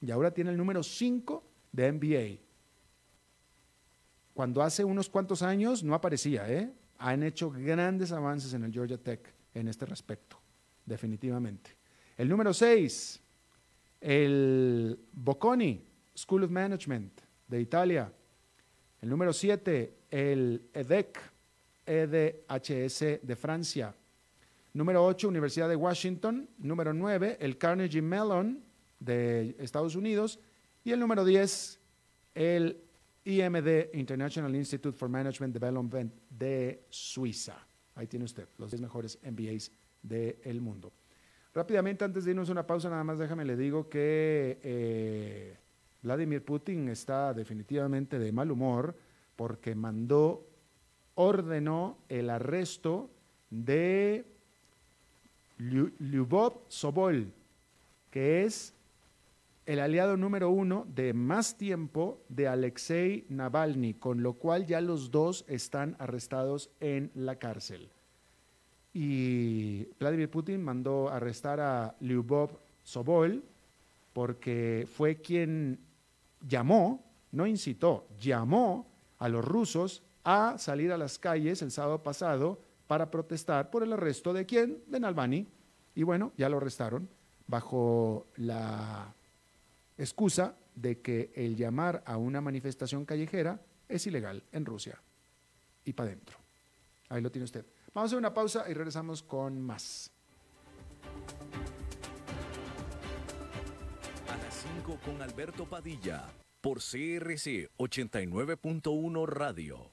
[0.00, 2.42] Y ahora tiene el número 5 de MBA.
[4.34, 6.70] Cuando hace unos cuantos años no aparecía, ¿eh?
[6.98, 10.38] Han hecho grandes avances en el Georgia Tech en este respecto,
[10.84, 11.70] definitivamente.
[12.16, 13.20] El número 6,
[14.00, 15.82] el Bocconi
[16.14, 18.12] School of Management de Italia.
[19.00, 21.18] El número 7, el EDEC,
[21.86, 23.94] EDHS de Francia.
[24.74, 26.48] Número 8, Universidad de Washington.
[26.58, 28.62] Número 9, el Carnegie Mellon
[29.00, 30.38] de Estados Unidos.
[30.84, 31.80] Y el número 10,
[32.34, 32.82] el
[33.24, 37.56] IMD, International Institute for Management Development de Suiza.
[37.94, 39.70] Ahí tiene usted los 10 mejores MBAs
[40.02, 40.92] del mundo.
[41.54, 45.56] Rápidamente, antes de irnos a una pausa, nada más déjame le digo que eh,
[46.02, 48.94] Vladimir Putin está definitivamente de mal humor
[49.34, 50.46] porque mandó,
[51.16, 53.10] ordenó el arresto
[53.50, 54.24] de
[55.58, 57.32] Lyubov Sobol,
[58.10, 58.72] que es
[59.64, 65.10] el aliado número uno de más tiempo de Alexei Navalny, con lo cual ya los
[65.10, 67.88] dos están arrestados en la cárcel.
[68.94, 72.50] Y Vladimir Putin mandó arrestar a Lyubov
[72.84, 73.42] Sobol
[74.12, 75.78] porque fue quien
[76.48, 78.86] llamó, no incitó, llamó
[79.18, 82.58] a los rusos a salir a las calles el sábado pasado
[82.88, 84.82] para protestar por el arresto de quién?
[84.88, 85.46] De Navalny.
[85.94, 87.08] Y bueno, ya lo arrestaron
[87.46, 89.14] bajo la
[89.96, 95.00] excusa de que el llamar a una manifestación callejera es ilegal en Rusia.
[95.84, 96.36] Y para adentro.
[97.08, 97.64] Ahí lo tiene usted.
[97.94, 100.10] Vamos a hacer una pausa y regresamos con más.
[104.28, 106.26] A las 5 con Alberto Padilla
[106.66, 109.92] por CRC 89.1 Radio.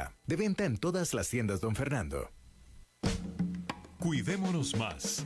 [0.25, 2.31] De venta en todas las tiendas, don Fernando.
[3.99, 5.25] Cuidémonos más.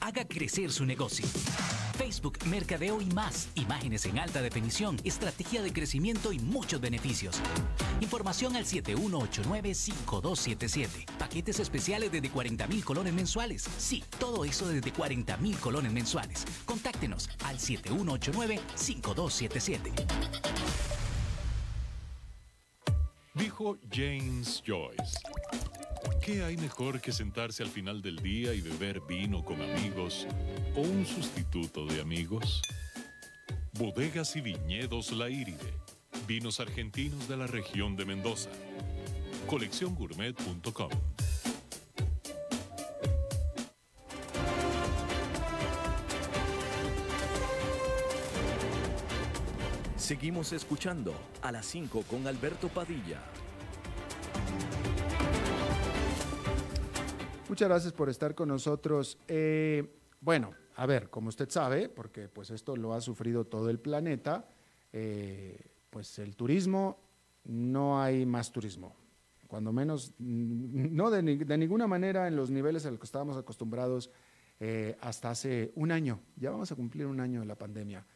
[0.00, 1.26] Haga crecer su negocio.
[1.98, 3.48] Facebook, Mercadeo y más.
[3.54, 7.38] Imágenes en alta definición, estrategia de crecimiento y muchos beneficios.
[8.00, 11.04] Información al 7189-5277.
[11.18, 13.68] Paquetes especiales desde 40 mil colones mensuales.
[13.76, 16.46] Sí, todo eso desde 40 mil colones mensuales.
[16.64, 19.92] Contáctenos al 7189-5277.
[23.34, 25.18] Dijo James Joyce.
[26.22, 30.26] ¿Qué hay mejor que sentarse al final del día y beber vino con amigos
[30.76, 32.62] o un sustituto de amigos?
[33.72, 35.74] Bodegas y viñedos La Iride.
[36.26, 38.50] Vinos argentinos de la región de Mendoza.
[39.46, 40.90] Colecciongourmet.com.
[49.96, 53.20] Seguimos escuchando a las 5 con Alberto Padilla.
[57.50, 59.18] Muchas gracias por estar con nosotros.
[59.26, 59.82] Eh,
[60.20, 64.48] bueno, a ver, como usted sabe, porque pues esto lo ha sufrido todo el planeta,
[64.92, 65.58] eh,
[65.90, 67.00] pues el turismo,
[67.46, 68.94] no hay más turismo.
[69.48, 74.12] Cuando menos, no de, de ninguna manera en los niveles a los que estábamos acostumbrados
[74.60, 76.20] eh, hasta hace un año.
[76.36, 78.06] Ya vamos a cumplir un año de la pandemia.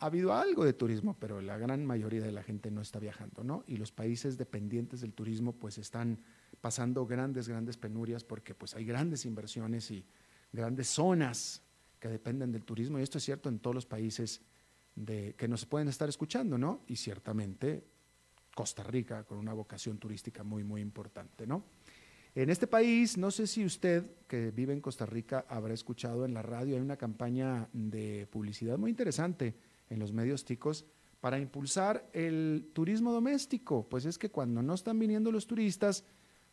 [0.00, 3.44] ha habido algo de turismo, pero la gran mayoría de la gente no está viajando,
[3.44, 3.62] ¿no?
[3.68, 6.18] Y los países dependientes del turismo pues están
[6.60, 10.04] pasando grandes, grandes penurias porque pues hay grandes inversiones y
[10.52, 11.62] grandes zonas
[12.00, 14.42] que dependen del turismo y esto es cierto en todos los países
[14.94, 16.82] de, que nos pueden estar escuchando, ¿no?
[16.86, 17.84] Y ciertamente
[18.54, 21.64] Costa Rica con una vocación turística muy, muy importante, ¿no?
[22.34, 26.34] En este país, no sé si usted que vive en Costa Rica habrá escuchado en
[26.34, 29.54] la radio, hay una campaña de publicidad muy interesante
[29.88, 30.84] en los medios ticos
[31.20, 33.88] para impulsar el turismo doméstico.
[33.88, 36.04] Pues es que cuando no están viniendo los turistas,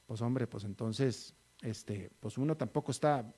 [0.06, 3.34] pues hombre, pues entonces, este, pues uno tampoco está.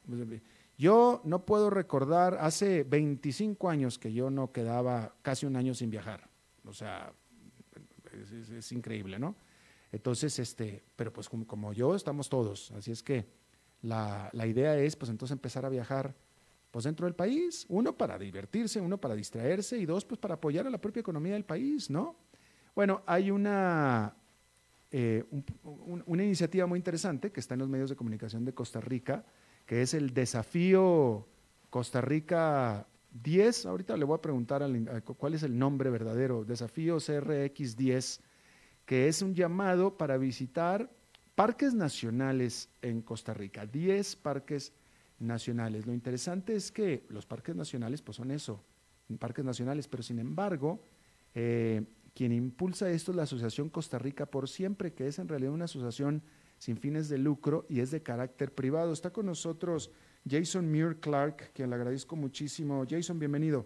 [0.78, 5.90] Yo no puedo recordar, hace 25 años que yo no quedaba casi un año sin
[5.90, 6.30] viajar.
[6.66, 7.14] O sea,
[8.58, 9.36] es increíble, ¿no?
[9.92, 12.72] Entonces, este, pero pues como, yo, estamos todos.
[12.72, 13.26] Así es que
[13.82, 16.16] la, idea es, pues entonces empezar a viajar
[16.72, 20.68] pues dentro del país, uno para divertirse, uno para distraerse y dos pues para apoyar
[20.68, 22.18] a la propia economía del país, ¿no?
[22.76, 24.14] Bueno, hay una,
[24.98, 25.26] eh,
[26.06, 29.26] una iniciativa muy interesante que está en los medios de comunicación de Costa Rica,
[29.66, 31.28] que es el desafío
[31.70, 33.66] Costa Rica 10.
[33.66, 34.64] Ahorita le voy a preguntar
[35.18, 38.22] cuál es el nombre verdadero, desafío CRX 10
[38.86, 40.90] que es un llamado para visitar
[41.34, 44.72] parques nacionales en Costa Rica, 10 parques
[45.20, 45.86] nacionales.
[45.86, 48.64] Lo interesante es que los parques nacionales pues son eso,
[49.20, 50.80] parques nacionales, pero sin embargo,
[51.34, 51.84] eh,
[52.16, 55.66] quien impulsa esto es la Asociación Costa Rica por Siempre, que es en realidad una
[55.66, 56.24] asociación
[56.58, 58.94] sin fines de lucro y es de carácter privado.
[58.94, 59.92] Está con nosotros
[60.28, 62.86] Jason Muir Clark, quien le agradezco muchísimo.
[62.90, 63.66] Jason, bienvenido.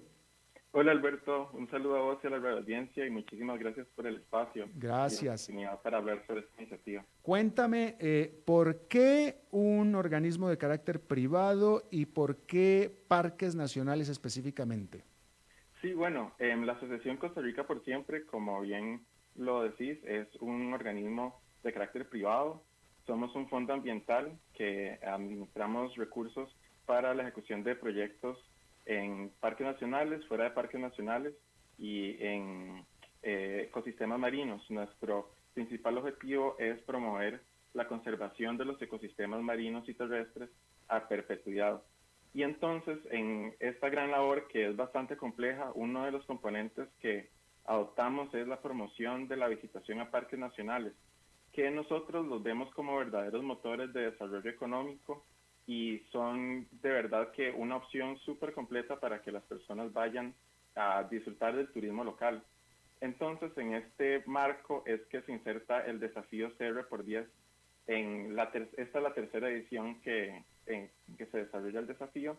[0.72, 4.18] Hola Alberto, un saludo a vos y a la audiencia y muchísimas gracias por el
[4.18, 4.68] espacio.
[4.76, 5.50] Gracias.
[5.50, 7.06] Y para hablar sobre esta iniciativa.
[7.22, 15.04] Cuéntame, eh, ¿por qué un organismo de carácter privado y por qué parques nacionales específicamente?
[15.82, 19.06] Sí, bueno, em, la Asociación Costa Rica por Siempre, como bien
[19.36, 22.64] lo decís, es un organismo de carácter privado.
[23.06, 26.54] Somos un fondo ambiental que administramos recursos
[26.86, 28.38] para la ejecución de proyectos
[28.86, 31.34] en parques nacionales, fuera de parques nacionales
[31.78, 32.86] y en
[33.24, 34.70] eh, ecosistemas marinos.
[34.70, 37.42] Nuestro principal objetivo es promover
[37.74, 40.50] la conservación de los ecosistemas marinos y terrestres
[40.90, 41.82] a perpetuidad.
[42.34, 47.30] Y entonces, en esta gran labor que es bastante compleja, uno de los componentes que
[47.66, 50.94] adoptamos es la promoción de la visitación a parques nacionales,
[51.52, 55.26] que nosotros los vemos como verdaderos motores de desarrollo económico
[55.66, 60.34] y son de verdad que una opción súper completa para que las personas vayan
[60.76, 62.44] a disfrutar del turismo local.
[63.02, 67.28] Entonces, en este marco es que se inserta el desafío CR por 10.
[67.88, 72.38] En la esta es la tercera edición que, en, que se desarrolla el desafío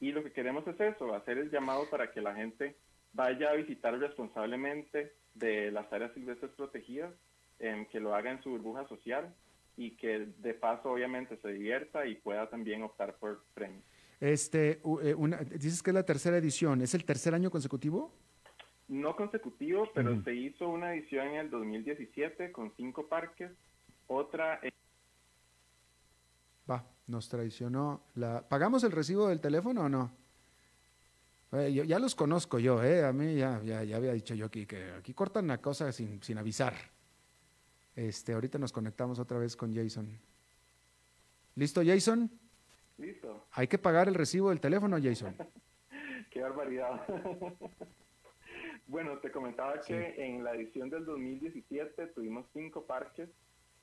[0.00, 2.76] y lo que queremos es eso, hacer el llamado para que la gente
[3.12, 7.12] vaya a visitar responsablemente de las áreas silvestres protegidas,
[7.58, 9.32] que lo haga en su burbuja social
[9.76, 13.84] y que de paso obviamente se divierta y pueda también optar por premios.
[14.20, 18.12] Este, eh, una, dices que es la tercera edición, ¿es el tercer año consecutivo?
[18.88, 23.52] No consecutivo, pero se hizo una edición en el 2017 con cinco parques,
[24.08, 24.60] otra...
[27.06, 28.02] Nos traicionó.
[28.14, 28.48] La...
[28.48, 30.12] ¿Pagamos el recibo del teléfono o no?
[31.52, 33.04] Eh, yo, ya los conozco yo, ¿eh?
[33.04, 36.22] A mí ya, ya, ya había dicho yo aquí que aquí cortan la cosa sin,
[36.22, 36.74] sin avisar.
[37.94, 40.08] Este, ahorita nos conectamos otra vez con Jason.
[41.54, 42.30] ¿Listo, Jason?
[42.96, 43.46] Listo.
[43.52, 45.36] Hay que pagar el recibo del teléfono, Jason.
[46.30, 47.02] Qué barbaridad.
[48.86, 53.28] bueno, te comentaba que en la edición del 2017 tuvimos cinco parques,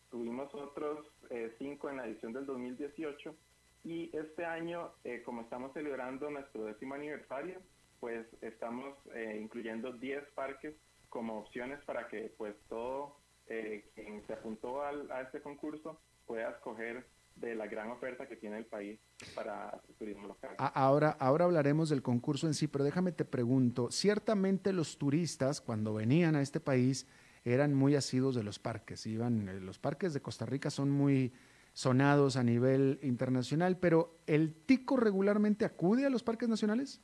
[0.09, 3.35] tuvimos otros eh, cinco en la edición del 2018
[3.83, 7.59] y este año, eh, como estamos celebrando nuestro décimo aniversario,
[7.99, 10.75] pues estamos eh, incluyendo 10 parques
[11.09, 17.05] como opciones para que pues todo eh, quien se apuntó a este concurso pueda escoger
[17.35, 18.99] de la gran oferta que tiene el país
[19.33, 20.55] para el turismo local.
[20.57, 25.93] Ahora, ahora hablaremos del concurso en sí, pero déjame te pregunto, ciertamente los turistas cuando
[25.93, 27.07] venían a este país
[27.45, 31.33] eran muy asidos de los parques, iban, eh, los parques de Costa Rica son muy
[31.73, 37.01] sonados a nivel internacional, pero ¿el tico regularmente acude a los parques nacionales?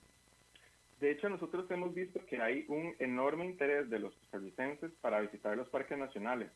[0.99, 5.55] De hecho, nosotros hemos visto que hay un enorme interés de los costarricenses para visitar
[5.55, 6.51] los parques nacionales.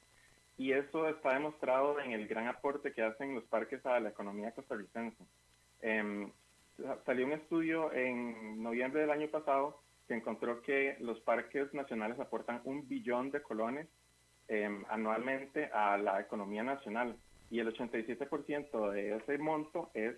[0.57, 4.51] Y eso está demostrado en el gran aporte que hacen los parques a la economía
[4.51, 5.23] costarricense.
[5.81, 6.31] Em,
[7.05, 12.61] salió un estudio en noviembre del año pasado que encontró que los parques nacionales aportan
[12.65, 13.87] un billón de colones
[14.47, 17.15] em, anualmente a la economía nacional
[17.51, 20.15] y el 87% de ese monto es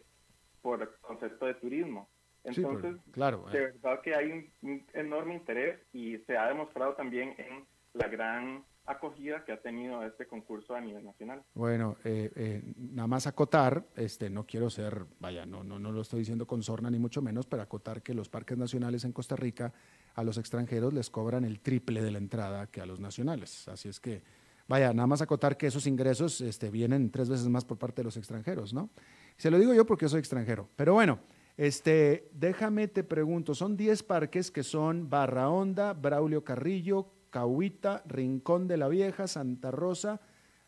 [0.61, 2.09] por concepto de turismo.
[2.45, 3.61] Entonces, claro, de eh.
[3.73, 9.43] verdad que hay un, enorme interés y se ha demostrado también en la gran acogida
[9.45, 11.43] que ha tenido este concurso a nivel nacional.
[11.53, 16.01] Bueno, eh, eh, nada más acotar, este, no quiero ser, vaya, no, no, no lo
[16.01, 19.35] estoy diciendo con sorna ni mucho menos, pero acotar que los parques nacionales en Costa
[19.35, 19.71] Rica
[20.15, 23.67] a los extranjeros les cobran el triple de la entrada que a los nacionales.
[23.67, 24.23] Así es que
[24.71, 28.05] Vaya, nada más acotar que esos ingresos este, vienen tres veces más por parte de
[28.05, 28.89] los extranjeros, ¿no?
[29.35, 30.69] Se lo digo yo porque soy extranjero.
[30.77, 31.19] Pero bueno,
[31.57, 38.67] este, déjame te pregunto, son 10 parques que son Barra Honda, Braulio Carrillo, Cahuita, Rincón
[38.67, 40.21] de la Vieja, Santa Rosa,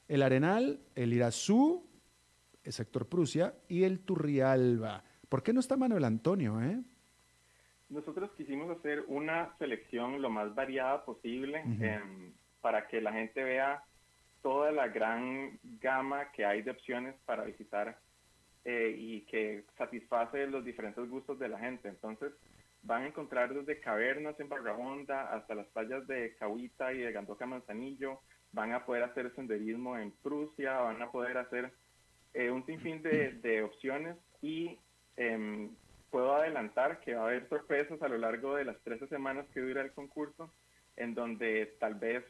[0.07, 1.87] El Arenal, El Irazú,
[2.63, 5.03] el sector Prusia y el Turrialba.
[5.29, 6.81] ¿Por qué no está Manuel Antonio, eh?
[7.89, 13.83] Nosotros quisimos hacer una selección lo más variada posible em, para que la gente vea
[14.41, 17.99] toda la gran gama que hay de opciones para visitar
[18.65, 21.87] eh, y que satisface los diferentes gustos de la gente.
[21.87, 22.31] Entonces,
[22.83, 27.45] van a encontrar desde cavernas en Barrahonda hasta las playas de Cahuita y de Gandoca
[27.45, 28.19] Manzanillo.
[28.51, 31.73] Van a poder hacer senderismo en Prusia, van a poder hacer
[32.33, 34.77] eh, un sinfín de, de opciones y
[35.17, 35.69] em,
[36.13, 39.61] puedo adelantar que va a haber sorpresas a lo largo de las 13 semanas que
[39.61, 40.51] dura el concurso,
[40.95, 42.23] en donde tal vez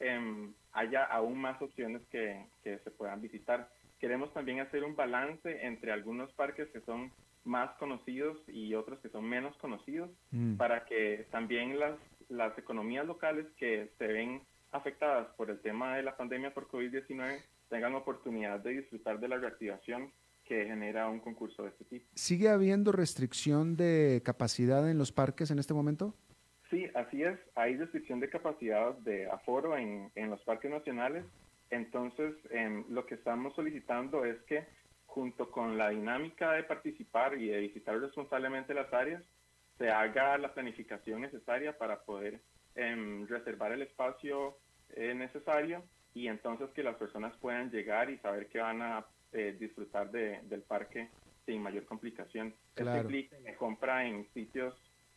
[0.00, 3.68] em, haya aún más opciones que, se puedan visitar.
[4.00, 7.12] Queremos también hacer un balance entre algunos parques que son
[7.44, 10.56] más conocidos y otros que son menos conocidos, mm.
[10.56, 16.02] para que también las, las economías locales que se ven afectadas por el tema de
[16.02, 20.12] la pandemia por COVID-19 tengan oportunidad de disfrutar de la reactivación
[20.44, 22.06] que genera un concurso de este tipo.
[22.14, 26.14] ¿Sigue habiendo restricción de capacidad en los parques en este momento?
[26.70, 27.38] Sí, así es.
[27.54, 31.24] Hay restricción de capacidad de aforo en, en los parques nacionales.
[31.70, 34.66] Entonces, em, lo que estamos solicitando es que
[35.10, 39.22] junto con la dinámica de participar y de visitar responsablemente las áreas,
[39.76, 42.40] se haga la planificación necesaria para poder
[42.76, 44.56] em, reservar el espacio
[44.90, 45.82] eh, necesario
[46.14, 50.40] y entonces que las personas puedan llegar y saber que van a eh, disfrutar de,
[50.42, 51.08] del parque
[51.44, 52.54] sin mayor complicación.
[52.74, 53.08] Claro.
[53.08, 54.74] Este me compra en sitios,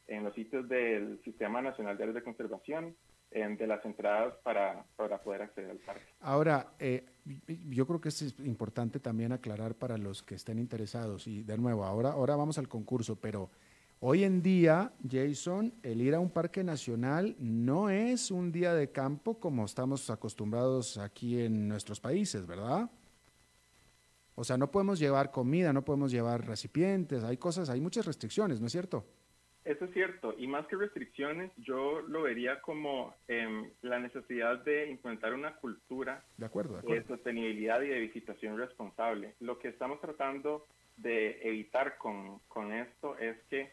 [0.08, 2.96] en los sitios del Sistema Nacional de Áreas de Conservación,
[3.34, 6.06] de las entradas para, para, poder acceder al parque.
[6.22, 7.04] Ahora, eh,
[7.48, 11.84] yo creo que es importante también aclarar para los que estén interesados, y de nuevo,
[11.84, 13.50] ahora, ahora vamos al concurso, pero
[14.02, 18.92] hoy en día, Jason, el ir a un parque nacional no es un día de
[18.92, 22.88] campo como estamos acostumbrados aquí en nuestros países, ¿verdad?
[24.36, 28.62] O sea, no podemos llevar comida, no podemos llevar recipientes, hay cosas, hay muchas restricciones,
[28.62, 29.06] ¿no es cierto?
[29.66, 34.90] Eso es cierto, y más que restricciones, yo lo vería como em, la necesidad de
[34.90, 39.36] implementar una cultura de, acuerdo, de, sostenibilidad y de visitación responsable.
[39.40, 43.72] Lo que estamos tratando de evitar con, con esto es que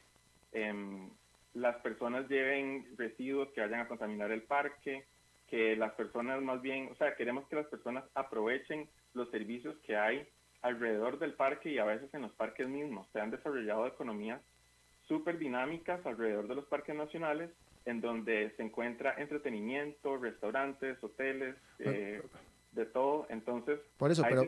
[0.52, 1.10] em,
[1.54, 5.04] las personas lleven residuos que vayan a contaminar el parque,
[5.48, 9.96] que las personas más bien, o sea, queremos que las personas aprovechen los servicios que
[9.96, 10.24] hay
[10.62, 13.08] alrededor del parque y a veces en los parques mismos.
[13.12, 14.40] Se han desarrollado economías
[15.10, 17.50] súper dinámicas alrededor de los parques nacionales
[17.84, 22.22] en donde se encuentra entretenimiento, restaurantes, hoteles, eh,
[22.70, 23.26] de todo.
[23.28, 24.44] Entonces, por eso, pero,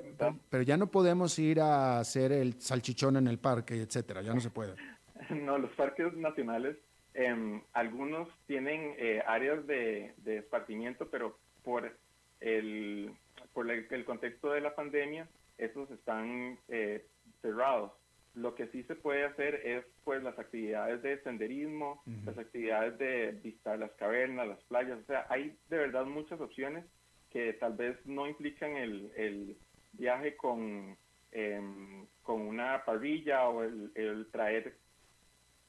[0.48, 4.40] pero, ya no podemos ir a hacer el salchichón en el parque, etcétera, ya no
[4.40, 4.76] se puede.
[5.30, 6.76] no, los parques nacionales,
[7.14, 11.92] em, algunos tienen eh, áreas de, de, esparcimiento, pero por
[12.38, 13.10] el,
[13.52, 15.26] por el contexto de la pandemia,
[15.58, 17.04] estos están eh,
[17.40, 17.90] cerrados.
[18.34, 23.32] Lo que sí se puede hacer es pues las actividades de senderismo, las actividades de
[23.42, 26.84] visitar las cavernas, las playas, o sea, hay de verdad muchas opciones
[27.30, 29.56] que tal vez no implican el,
[29.94, 30.96] viaje con,
[31.32, 34.74] em, con una parrilla o el, traer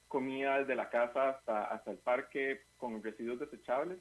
[0.07, 3.99] comida desde la casa hasta, hasta el parque con residuos desechables,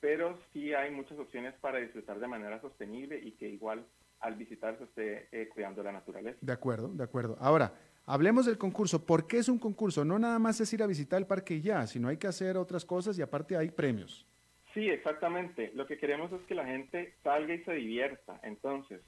[0.00, 3.84] pero sí hay muchas opciones para disfrutar de manera sostenible y que igual
[4.20, 6.38] al visitar se esté eh, cuidando la naturaleza.
[6.40, 7.36] De acuerdo, de acuerdo.
[7.40, 7.72] Ahora,
[8.06, 9.04] hablemos del concurso.
[9.04, 10.04] ¿Por qué es un concurso?
[10.04, 12.56] No nada más es ir a visitar el parque y ya, sino hay que hacer
[12.56, 14.26] otras cosas y aparte hay premios.
[14.72, 15.70] Sí, exactamente.
[15.74, 18.40] Lo que queremos es que la gente salga y se divierta.
[18.42, 19.00] Entonces,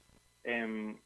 [0.43, 0.97] em,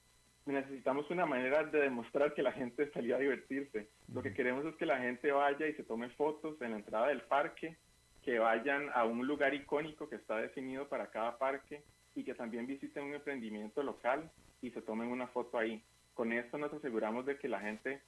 [0.45, 3.87] necesitamos una manera de demostrar que la gente salió a divertirse.
[4.13, 7.07] Lo que queremos es que la gente vaya y se tome fotos en la entrada
[7.07, 7.77] del parque,
[8.23, 11.81] que vayan a un lugar icónico que está definido para cada parque,
[12.15, 14.29] y que también visiten un emprendimiento local
[14.61, 15.81] y se tomen una foto ahí.
[16.21, 17.99] Con esto nos aseguramos de que la gente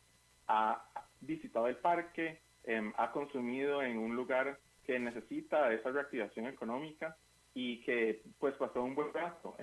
[0.47, 0.85] ha
[1.21, 7.17] visitado el parque, em, ha consumido en un lugar que necesita esa reactivación económica
[7.55, 9.57] y que pues pasó un buen rato.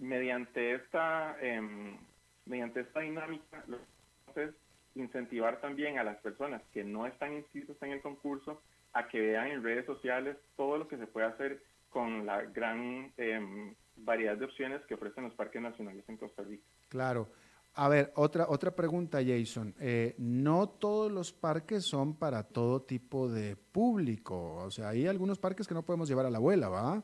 [0.00, 1.96] mediante esta em,
[2.44, 3.78] mediante esta dinámica lo
[4.34, 4.54] que es
[4.96, 8.60] incentivar también a las personas que no están inscritos en el concurso
[8.94, 13.12] a que vean en redes sociales todo lo que se puede hacer con la gran
[13.16, 16.64] em, variedad de opciones que ofrecen los parques nacionales en Costa Rica.
[16.88, 17.28] Claro.
[17.74, 19.74] A ver, otra, otra pregunta, Jason.
[19.80, 24.56] Eh, no todos los parques son para todo tipo de público.
[24.56, 27.02] O sea, hay algunos parques que no podemos llevar a la abuela, ¿va?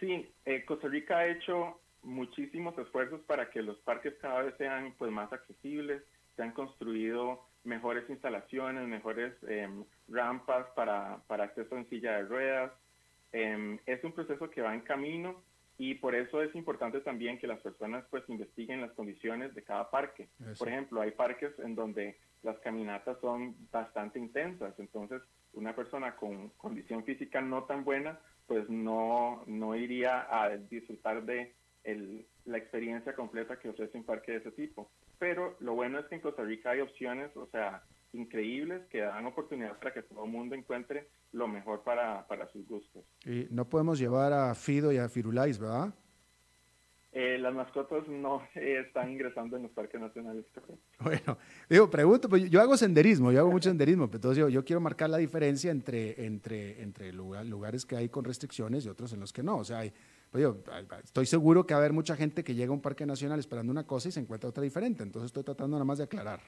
[0.00, 4.94] Sí, eh, Costa Rica ha hecho muchísimos esfuerzos para que los parques cada vez sean
[4.98, 6.02] pues más accesibles,
[6.34, 12.72] se han construido mejores instalaciones, mejores em, rampas para, para, acceso en silla de ruedas.
[13.32, 15.42] Em, es un proceso que va en camino
[15.78, 19.90] y por eso es importante también que las personas pues investiguen las condiciones de cada
[19.90, 20.28] parque.
[20.58, 25.22] Por ejemplo, hay parques en donde las caminatas son bastante intensas, entonces
[25.52, 31.54] una persona con condición física no tan buena pues no, no iría a disfrutar de
[32.44, 34.90] la experiencia completa que ofrece un parque de ese tipo.
[35.18, 39.26] Pero lo bueno es que en Costa Rica hay opciones, o sea, increíbles que dan
[39.26, 43.04] oportunidad para que todo el mundo encuentre lo mejor para, para sus gustos.
[43.24, 45.92] Y no podemos llevar a Fido y a Firulais, ¿verdad?
[47.12, 50.44] Eh, las mascotas no eh, están ingresando en los parques nacionales.
[50.98, 54.80] Bueno, digo, pregunto, pues yo hago senderismo, yo hago mucho senderismo, entonces yo, yo quiero
[54.80, 59.32] marcar la diferencia entre, entre, entre lugares que hay con restricciones y otros en los
[59.32, 59.58] que no.
[59.58, 59.92] O sea, hay,
[60.30, 60.58] pues yo,
[61.04, 63.70] estoy seguro que va a haber mucha gente que llega a un parque nacional esperando
[63.70, 66.40] una cosa y se encuentra otra diferente, entonces estoy tratando nada más de aclarar.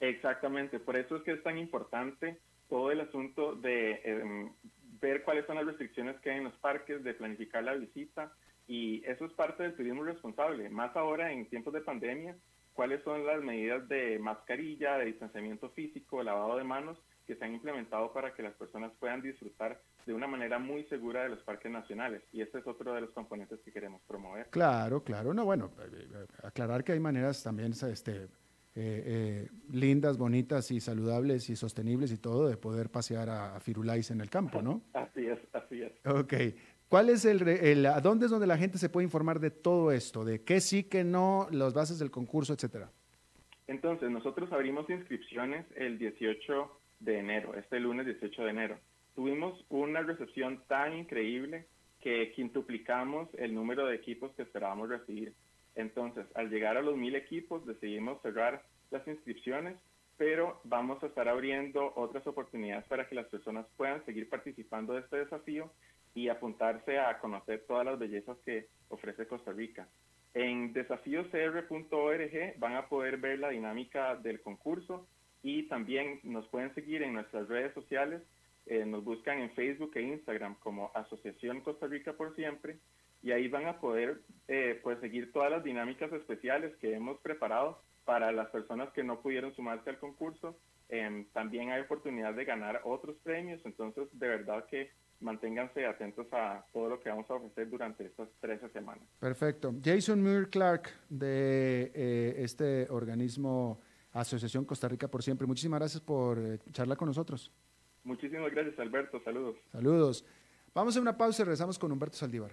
[0.00, 4.52] Exactamente, por eso es que es tan importante todo el asunto de em,
[5.00, 8.32] ver cuáles son las restricciones que hay en los parques, de planificar la visita
[8.66, 12.36] y eso es parte del turismo responsable, más ahora en tiempos de pandemia,
[12.74, 17.54] cuáles son las medidas de mascarilla, de distanciamiento físico, lavado de manos que se han
[17.54, 21.72] implementado para que las personas puedan disfrutar de una manera muy segura de los parques
[21.72, 22.22] nacionales.
[22.32, 24.48] Y este es otro de los componentes que queremos promover.
[24.50, 25.34] Claro, claro.
[25.34, 28.28] No, bueno, eh, eh, aclarar que hay maneras también este,
[28.80, 34.20] eh, lindas, bonitas y saludables y sostenibles y todo de poder pasear a, Firulais en
[34.20, 34.82] el campo, ¿no?
[34.94, 35.92] Así es, así es.
[36.06, 36.34] Ok.
[36.88, 39.92] ¿Cuál es el, el, a dónde es donde la gente se puede informar de todo
[39.92, 40.24] esto?
[40.24, 42.90] De qué sí, qué no, las bases del concurso, etcétera.
[43.66, 48.78] Entonces, nosotros abrimos inscripciones el 18 de enero, este lunes 18 de enero.
[49.14, 51.66] Tuvimos una recepción tan increíble
[52.00, 55.34] que quintuplicamos el número de equipos que esperábamos recibir.
[55.78, 59.78] Entonces, al llegar a los mil equipos, decidimos cerrar las inscripciones,
[60.16, 65.00] pero vamos a estar abriendo otras oportunidades para que las personas puedan seguir participando de
[65.00, 65.70] este desafío
[66.16, 69.86] y apuntarse a conocer todas las bellezas que ofrece Costa Rica.
[70.34, 75.06] En desafiocr.org van a poder ver la dinámica del concurso
[75.44, 78.20] y también nos pueden seguir en nuestras redes sociales.
[78.66, 82.78] Eh, nos buscan en Facebook e Instagram como Asociación Costa Rica por Siempre
[83.22, 87.82] y ahí van a poder eh, pues seguir todas las dinámicas especiales que hemos preparado
[88.04, 90.58] para las personas que no pudieron sumarse al concurso.
[90.88, 94.90] Em, también hay oportunidad de ganar otros premios, entonces de verdad que
[95.20, 99.04] manténganse atentos a todo lo que vamos a ofrecer durante estas 13 semanas.
[99.18, 99.74] Perfecto.
[99.84, 103.80] Jason Muir Clark de eh, este organismo
[104.12, 105.46] Asociación Costa Rica por siempre.
[105.46, 107.52] Muchísimas gracias por eh, charlar con nosotros.
[108.04, 109.20] Muchísimas gracias, Alberto.
[109.22, 109.56] Saludos.
[109.70, 110.24] Saludos.
[110.72, 112.52] Vamos a una pausa y regresamos con Humberto Saldívar.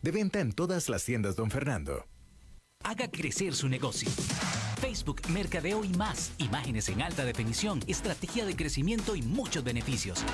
[0.00, 2.06] De venta en todas las tiendas, don Fernando.
[2.84, 4.08] Haga crecer su negocio.
[4.80, 6.32] Facebook, Mercadeo y más.
[6.38, 10.24] Imágenes en alta definición, estrategia de crecimiento y muchos beneficios.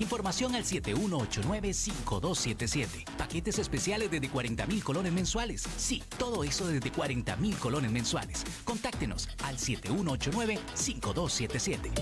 [0.00, 3.04] Información al 7189-5277.
[3.16, 5.62] Paquetes especiales desde 40 mil colones mensuales.
[5.76, 8.44] Sí, todo eso desde 40 mil colones mensuales.
[8.64, 11.92] Contáctenos al 7189-5277.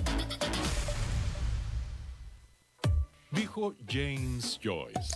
[3.31, 5.15] Dijo James Joyce.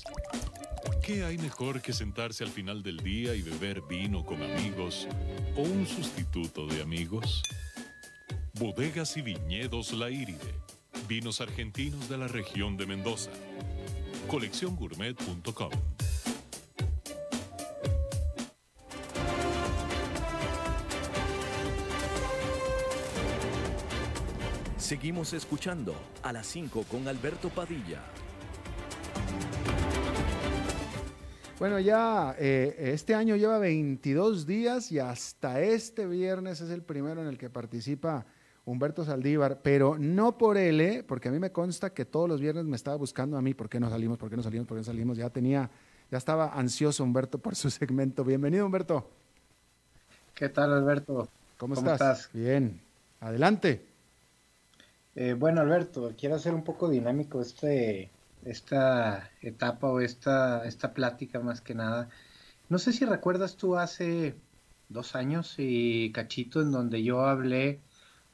[1.03, 5.07] ¿Qué hay mejor que sentarse al final del día y beber vino con amigos
[5.57, 7.43] o un sustituto de amigos?
[8.55, 10.55] Bodegas y viñedos La Iride.
[11.09, 13.31] Vinos argentinos de la región de Mendoza.
[14.29, 15.71] Colecciongourmet.com.
[24.77, 28.03] Seguimos escuchando a las 5 con Alberto Padilla.
[31.59, 37.23] Bueno, ya eh, este año lleva 22 días y hasta este viernes es el primero
[37.23, 38.27] en el que participa
[38.67, 41.03] Humberto Saldívar, pero no por él, ¿eh?
[41.03, 43.71] porque a mí me consta que todos los viernes me estaba buscando a mí, ¿por
[43.71, 44.19] qué no salimos?
[44.19, 44.67] ¿Por qué no salimos?
[44.67, 45.17] ¿Por qué no salimos?
[45.17, 45.71] Ya tenía,
[46.11, 48.23] ya estaba ansioso Humberto por su segmento.
[48.23, 49.09] Bienvenido, Humberto.
[50.35, 51.27] ¿Qué tal, Alberto?
[51.57, 52.29] ¿Cómo, estás?
[52.35, 52.79] Bien.
[53.21, 53.83] Adelante.
[55.15, 58.11] Eh, bueno, Alberto, quiero hacer un poco dinámico este,
[58.47, 62.09] esta etapa o esta, esta plática más que nada.
[62.69, 64.35] No sé si recuerdas tú hace
[64.89, 67.81] dos años y cachito en donde yo hablé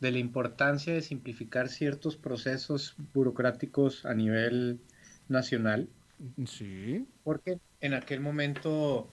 [0.01, 4.81] de la importancia de simplificar ciertos procesos burocráticos a nivel
[5.29, 5.89] nacional.
[6.47, 7.07] Sí.
[7.25, 9.09] Porque en aquel momento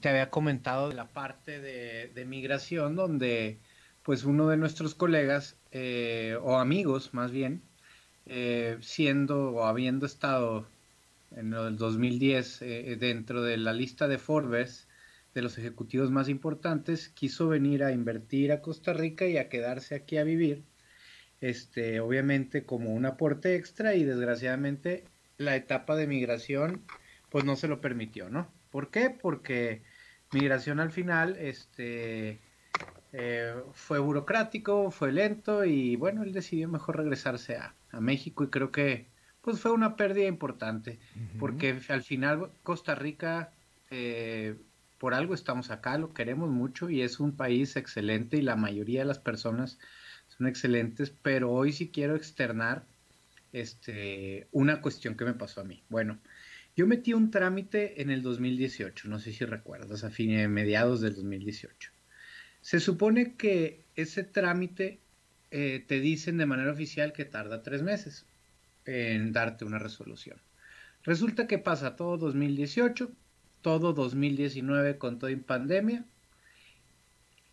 [0.00, 3.58] te había comentado de la parte de, migración donde
[4.02, 7.62] pues uno de nuestros colegas eh, o amigos más bien,
[8.26, 10.66] eh, siendo o habiendo estado
[11.34, 14.88] en el 2010 eh, dentro de la lista de Forbes
[15.34, 19.94] de los ejecutivos más importantes, quiso venir a invertir a Costa Rica y a quedarse
[19.94, 20.64] aquí a vivir,
[21.40, 25.04] este, obviamente como un aporte extra y desgraciadamente
[25.36, 26.82] la etapa de migración
[27.30, 28.50] pues no se lo permitió, ¿no?
[28.70, 29.10] ¿Por qué?
[29.10, 29.82] Porque
[30.32, 32.38] migración al final este,
[33.12, 38.70] eh, fue burocrático, fue lento y bueno, él decidió mejor regresarse a, México y creo
[38.70, 39.06] que
[39.42, 40.98] pues fue una pérdida importante
[41.38, 43.52] porque al final Costa Rica
[43.90, 44.56] eh,
[44.98, 49.00] por algo estamos acá, lo queremos mucho y es un país excelente y la mayoría
[49.00, 49.78] de las personas
[50.28, 52.84] son excelentes, pero hoy sí quiero externar
[53.52, 55.82] este, una cuestión que me pasó a mí.
[55.88, 56.18] Bueno,
[56.76, 61.00] yo metí un trámite en el 2018, no sé si recuerdas, a fines de mediados
[61.00, 61.90] del 2018.
[62.60, 64.98] Se supone que ese trámite
[65.50, 68.26] eh, te dicen de manera oficial que tarda tres meses
[68.84, 70.38] en darte una resolución.
[71.04, 73.10] Resulta que pasa todo 2018,
[73.62, 76.04] todo 2019 con toda pandemia,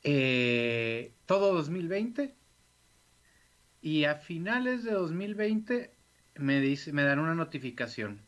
[0.03, 2.33] eh, todo 2020
[3.81, 5.91] y a finales de 2020
[6.35, 8.21] me, dan una notificación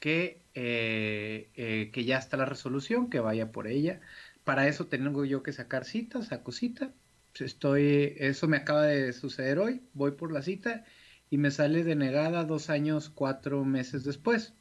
[0.00, 4.00] que, eh, que ya está la resolución, que vaya por ella.
[4.44, 6.92] Para eso tengo yo que sacar cita, saco cita.
[7.38, 10.84] Estoy, eso me acaba de suceder hoy, voy por la cita
[11.30, 14.54] y me sale denegada dos años, cuatro meses después.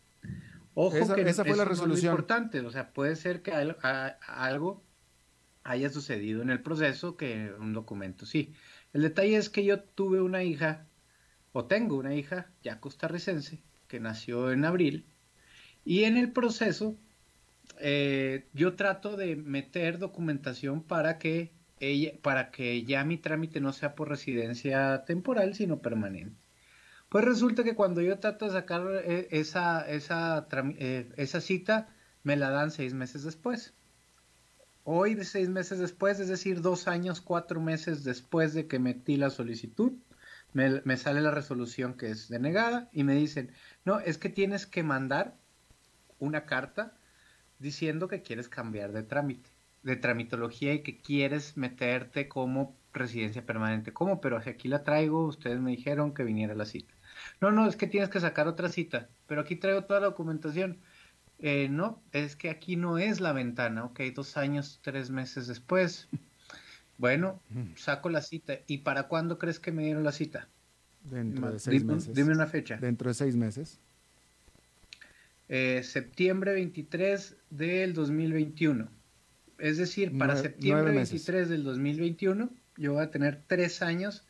[0.73, 2.13] Ojo que esa fue la resolución.
[2.13, 4.81] importante, o sea, puede ser que algo
[5.63, 8.53] haya sucedido en el proceso que un documento sí.
[8.93, 10.87] El detalle es que yo tuve una hija,
[11.51, 15.05] o tengo una hija ya costarricense, que nació en abril,
[15.83, 16.95] y en el proceso,
[17.79, 21.51] eh, yo trato de meter documentación para que
[22.21, 26.35] para que ya mi trámite no sea por residencia temporal, sino permanente.
[27.09, 30.47] Pues resulta que cuando yo trato de sacar eh, esa, esa,
[30.79, 31.89] eh, esa cita,
[32.23, 33.73] me la dan seis meses después.
[34.83, 39.17] Hoy, de seis meses después, es decir, dos años, cuatro meses después de que metí
[39.17, 39.93] la solicitud,
[40.53, 43.51] me sale la resolución que es denegada y me dicen,
[43.85, 45.35] no, es que tienes que mandar
[46.19, 46.93] una carta
[47.59, 49.49] diciendo que quieres cambiar de trámite,
[49.83, 53.93] de tramitología y que quieres meterte como residencia permanente.
[53.93, 54.21] ¿Cómo?
[54.21, 56.93] Pero aquí la traigo, ustedes me dijeron que viniera la cita.
[57.39, 60.77] No, no, es que tienes que sacar otra cita, pero aquí traigo toda la documentación.
[61.39, 66.07] Eh, no, es que aquí no es la ventana, ok, dos años, tres meses después.
[66.97, 67.41] Bueno,
[67.75, 68.59] saco la cita.
[68.67, 70.47] ¿Y para cuándo crees que me dieron la cita?
[71.03, 72.13] Dentro de seis meses.
[72.13, 72.77] Dime una fecha.
[72.77, 73.79] Dentro de seis meses.
[75.49, 78.87] Eh, septiembre 23 del 2021.
[79.61, 84.25] Es decir, para septiembre 23 del 2021 yo voy a tener tres años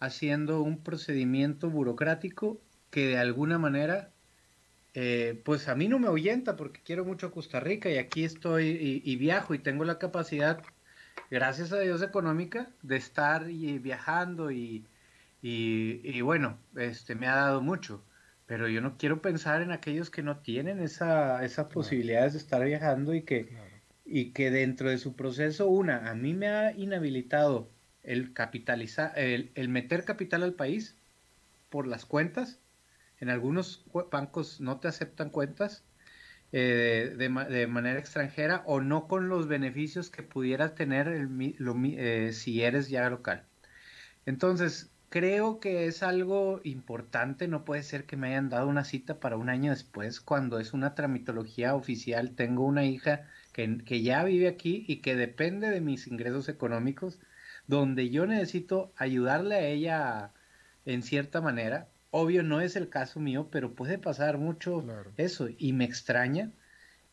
[0.00, 4.10] haciendo un procedimiento burocrático que de alguna manera,
[4.92, 8.22] eh, pues a mí no me ahuyenta porque quiero mucho a Costa Rica y aquí
[8.22, 10.62] estoy y, viajo y tengo la capacidad,
[11.30, 14.84] gracias a Dios económica, de estar y viajando y,
[15.40, 18.04] y, bueno, este me ha dado mucho.
[18.46, 22.62] Pero yo no quiero pensar en aquellos que no tienen esa, esas posibilidades de estar
[22.62, 23.48] viajando y que,
[24.04, 27.68] y que dentro de su proceso, una, a mí me ha inhabilitado
[28.02, 30.94] el capitalizar, el, meter capital al país
[31.70, 32.58] por las cuentas.
[33.20, 35.82] En algunos bancos no te aceptan cuentas
[36.52, 42.90] eh, de, manera extranjera o no con los beneficios que pudiera tener eh, si eres
[42.90, 43.44] ya local.
[44.26, 49.20] Entonces, creo que es algo importante, no puede ser que me hayan dado una cita
[49.20, 54.22] para un año después, cuando es una tramitología oficial, tengo una hija que, que ya
[54.24, 57.18] vive aquí y que depende de mis ingresos económicos,
[57.66, 60.32] donde yo necesito ayudarle a ella
[60.84, 61.88] en cierta manera.
[62.10, 64.84] Obvio no es el caso mío, pero puede pasar mucho
[65.16, 66.50] eso y me extraña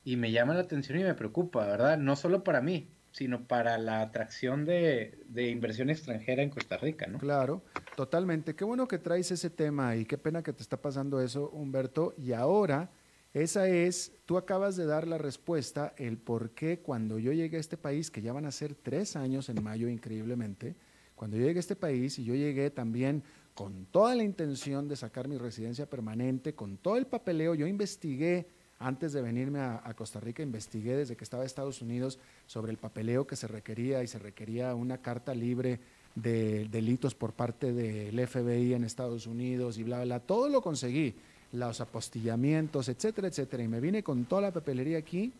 [0.03, 1.97] y me llama la atención y me preocupa, ¿verdad?
[1.97, 7.19] No solo para mí, sino para la atracción de, inversión extranjera en Costa Rica, ¿no?
[7.19, 7.63] Claro,
[7.95, 8.55] totalmente.
[8.55, 12.13] Qué bueno que traes ese tema y qué pena que te está pasando eso, Humberto.
[12.17, 12.89] Y ahora
[13.33, 17.61] Esa es, tú acabas de dar la respuesta, el por qué cuando yo llegué a
[17.61, 20.75] este país, que ya van a ser tres años en mayo increíblemente,
[21.15, 23.23] cuando yo llegué a este país y yo llegué también
[23.53, 28.47] con toda la intención de sacar mi residencia permanente, con todo el papeleo, yo investigué
[28.79, 32.77] antes de venirme a, Costa Rica, investigué desde que estaba en Estados Unidos sobre el
[32.77, 35.79] papeleo que se requería y se requería una carta libre
[36.15, 40.19] de delitos por parte del FBI en Estados Unidos y bla, bla.
[40.19, 41.15] Todo lo conseguí,
[41.53, 43.63] los apostillamientos, etcétera, etcétera.
[43.63, 45.33] Y me vine con toda la papelería aquí,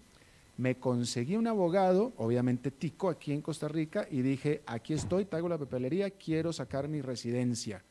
[0.58, 5.50] me conseguí un abogado, obviamente tico, aquí en Costa Rica, y dije, aquí estoy, traigo
[5.50, 7.84] la papelería, quiero sacar mi residencia.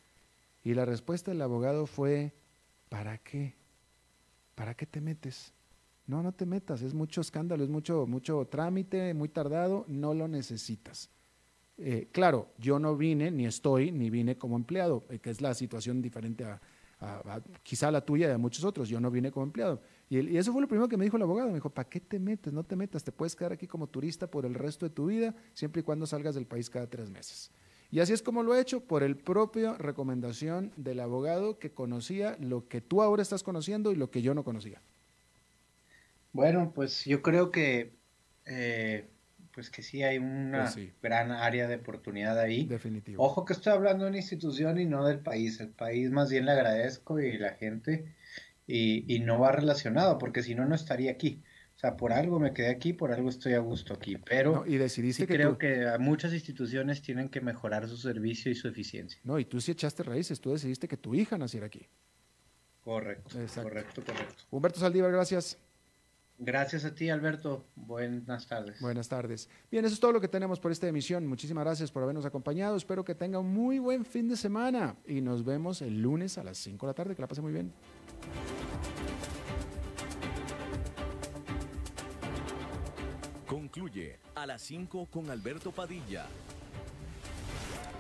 [0.63, 2.33] Y la respuesta del abogado fue,
[2.89, 3.55] ¿para qué?
[4.61, 5.55] ¿para qué te metes?
[6.07, 10.29] No, no te metas, es mucho escándalo, es mucho, mucho trámite, muy tardado, no lo
[10.29, 11.09] necesitas.
[11.79, 15.55] Eh, claro, yo no vine, ni estoy, ni vine como empleado, eh, que es la
[15.55, 16.61] situación diferente a,
[17.63, 18.89] quizá la tuya y a muchos otros.
[18.89, 19.81] Yo no vine como empleado.
[20.09, 21.49] Y, eso fue lo primero que me dijo el abogado.
[21.49, 22.53] Me dijo, ¿para qué te metes?
[22.53, 25.35] No te metas, te puedes quedar aquí como turista por el resto de tu vida,
[25.55, 27.51] siempre y cuando salgas del país cada tres meses.
[27.93, 32.37] Y así es como lo he hecho, por el propio recomendación del abogado que conocía
[32.39, 34.81] lo que tú ahora estás conociendo y lo que yo no conocía.
[36.33, 37.97] Bueno, pues yo creo que
[38.47, 39.09] eh,
[39.53, 42.67] pues que sí hay una pues gran área de oportunidad ahí.
[42.67, 43.23] Definitivo.
[43.23, 45.61] Ojo que estoy hablando de una institución y no del país.
[45.61, 48.15] El país más bien le agradezco y la gente
[48.67, 51.43] y, y no va relacionado, porque si no, no estaría aquí.
[51.77, 54.19] O sea, por algo me quedé aquí, por algo estoy a gusto aquí.
[54.19, 58.69] Pero y decidiste que creo que muchas instituciones tienen que mejorar su servicio y su
[58.69, 59.19] eficiencia.
[59.25, 61.89] No, y tú sí echaste raíces, tú decidiste que tu hija naciera aquí.
[62.83, 64.45] Correcto, correcto, correcto.
[64.51, 65.57] Humberto Saldívar, gracias.
[66.43, 67.67] Gracias a ti, Alberto.
[67.77, 68.81] Buenas tardes.
[68.81, 69.47] Buenas tardes.
[69.71, 71.27] Bien, eso es todo lo que tenemos por esta emisión.
[71.27, 72.77] Muchísimas gracias por habernos acompañado.
[72.77, 76.43] Espero que tenga un muy buen fin de semana y nos vemos el lunes a
[76.43, 77.15] las 5 de la tarde.
[77.15, 77.75] Que la pase muy bien.
[83.47, 86.25] Concluye a las 5 con Alberto Padilla.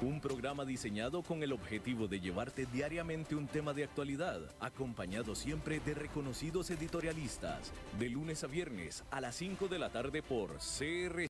[0.03, 5.79] Un programa diseñado con el objetivo de llevarte diariamente un tema de actualidad, acompañado siempre
[5.81, 11.19] de reconocidos editorialistas, de lunes a viernes a las 5 de la tarde por CR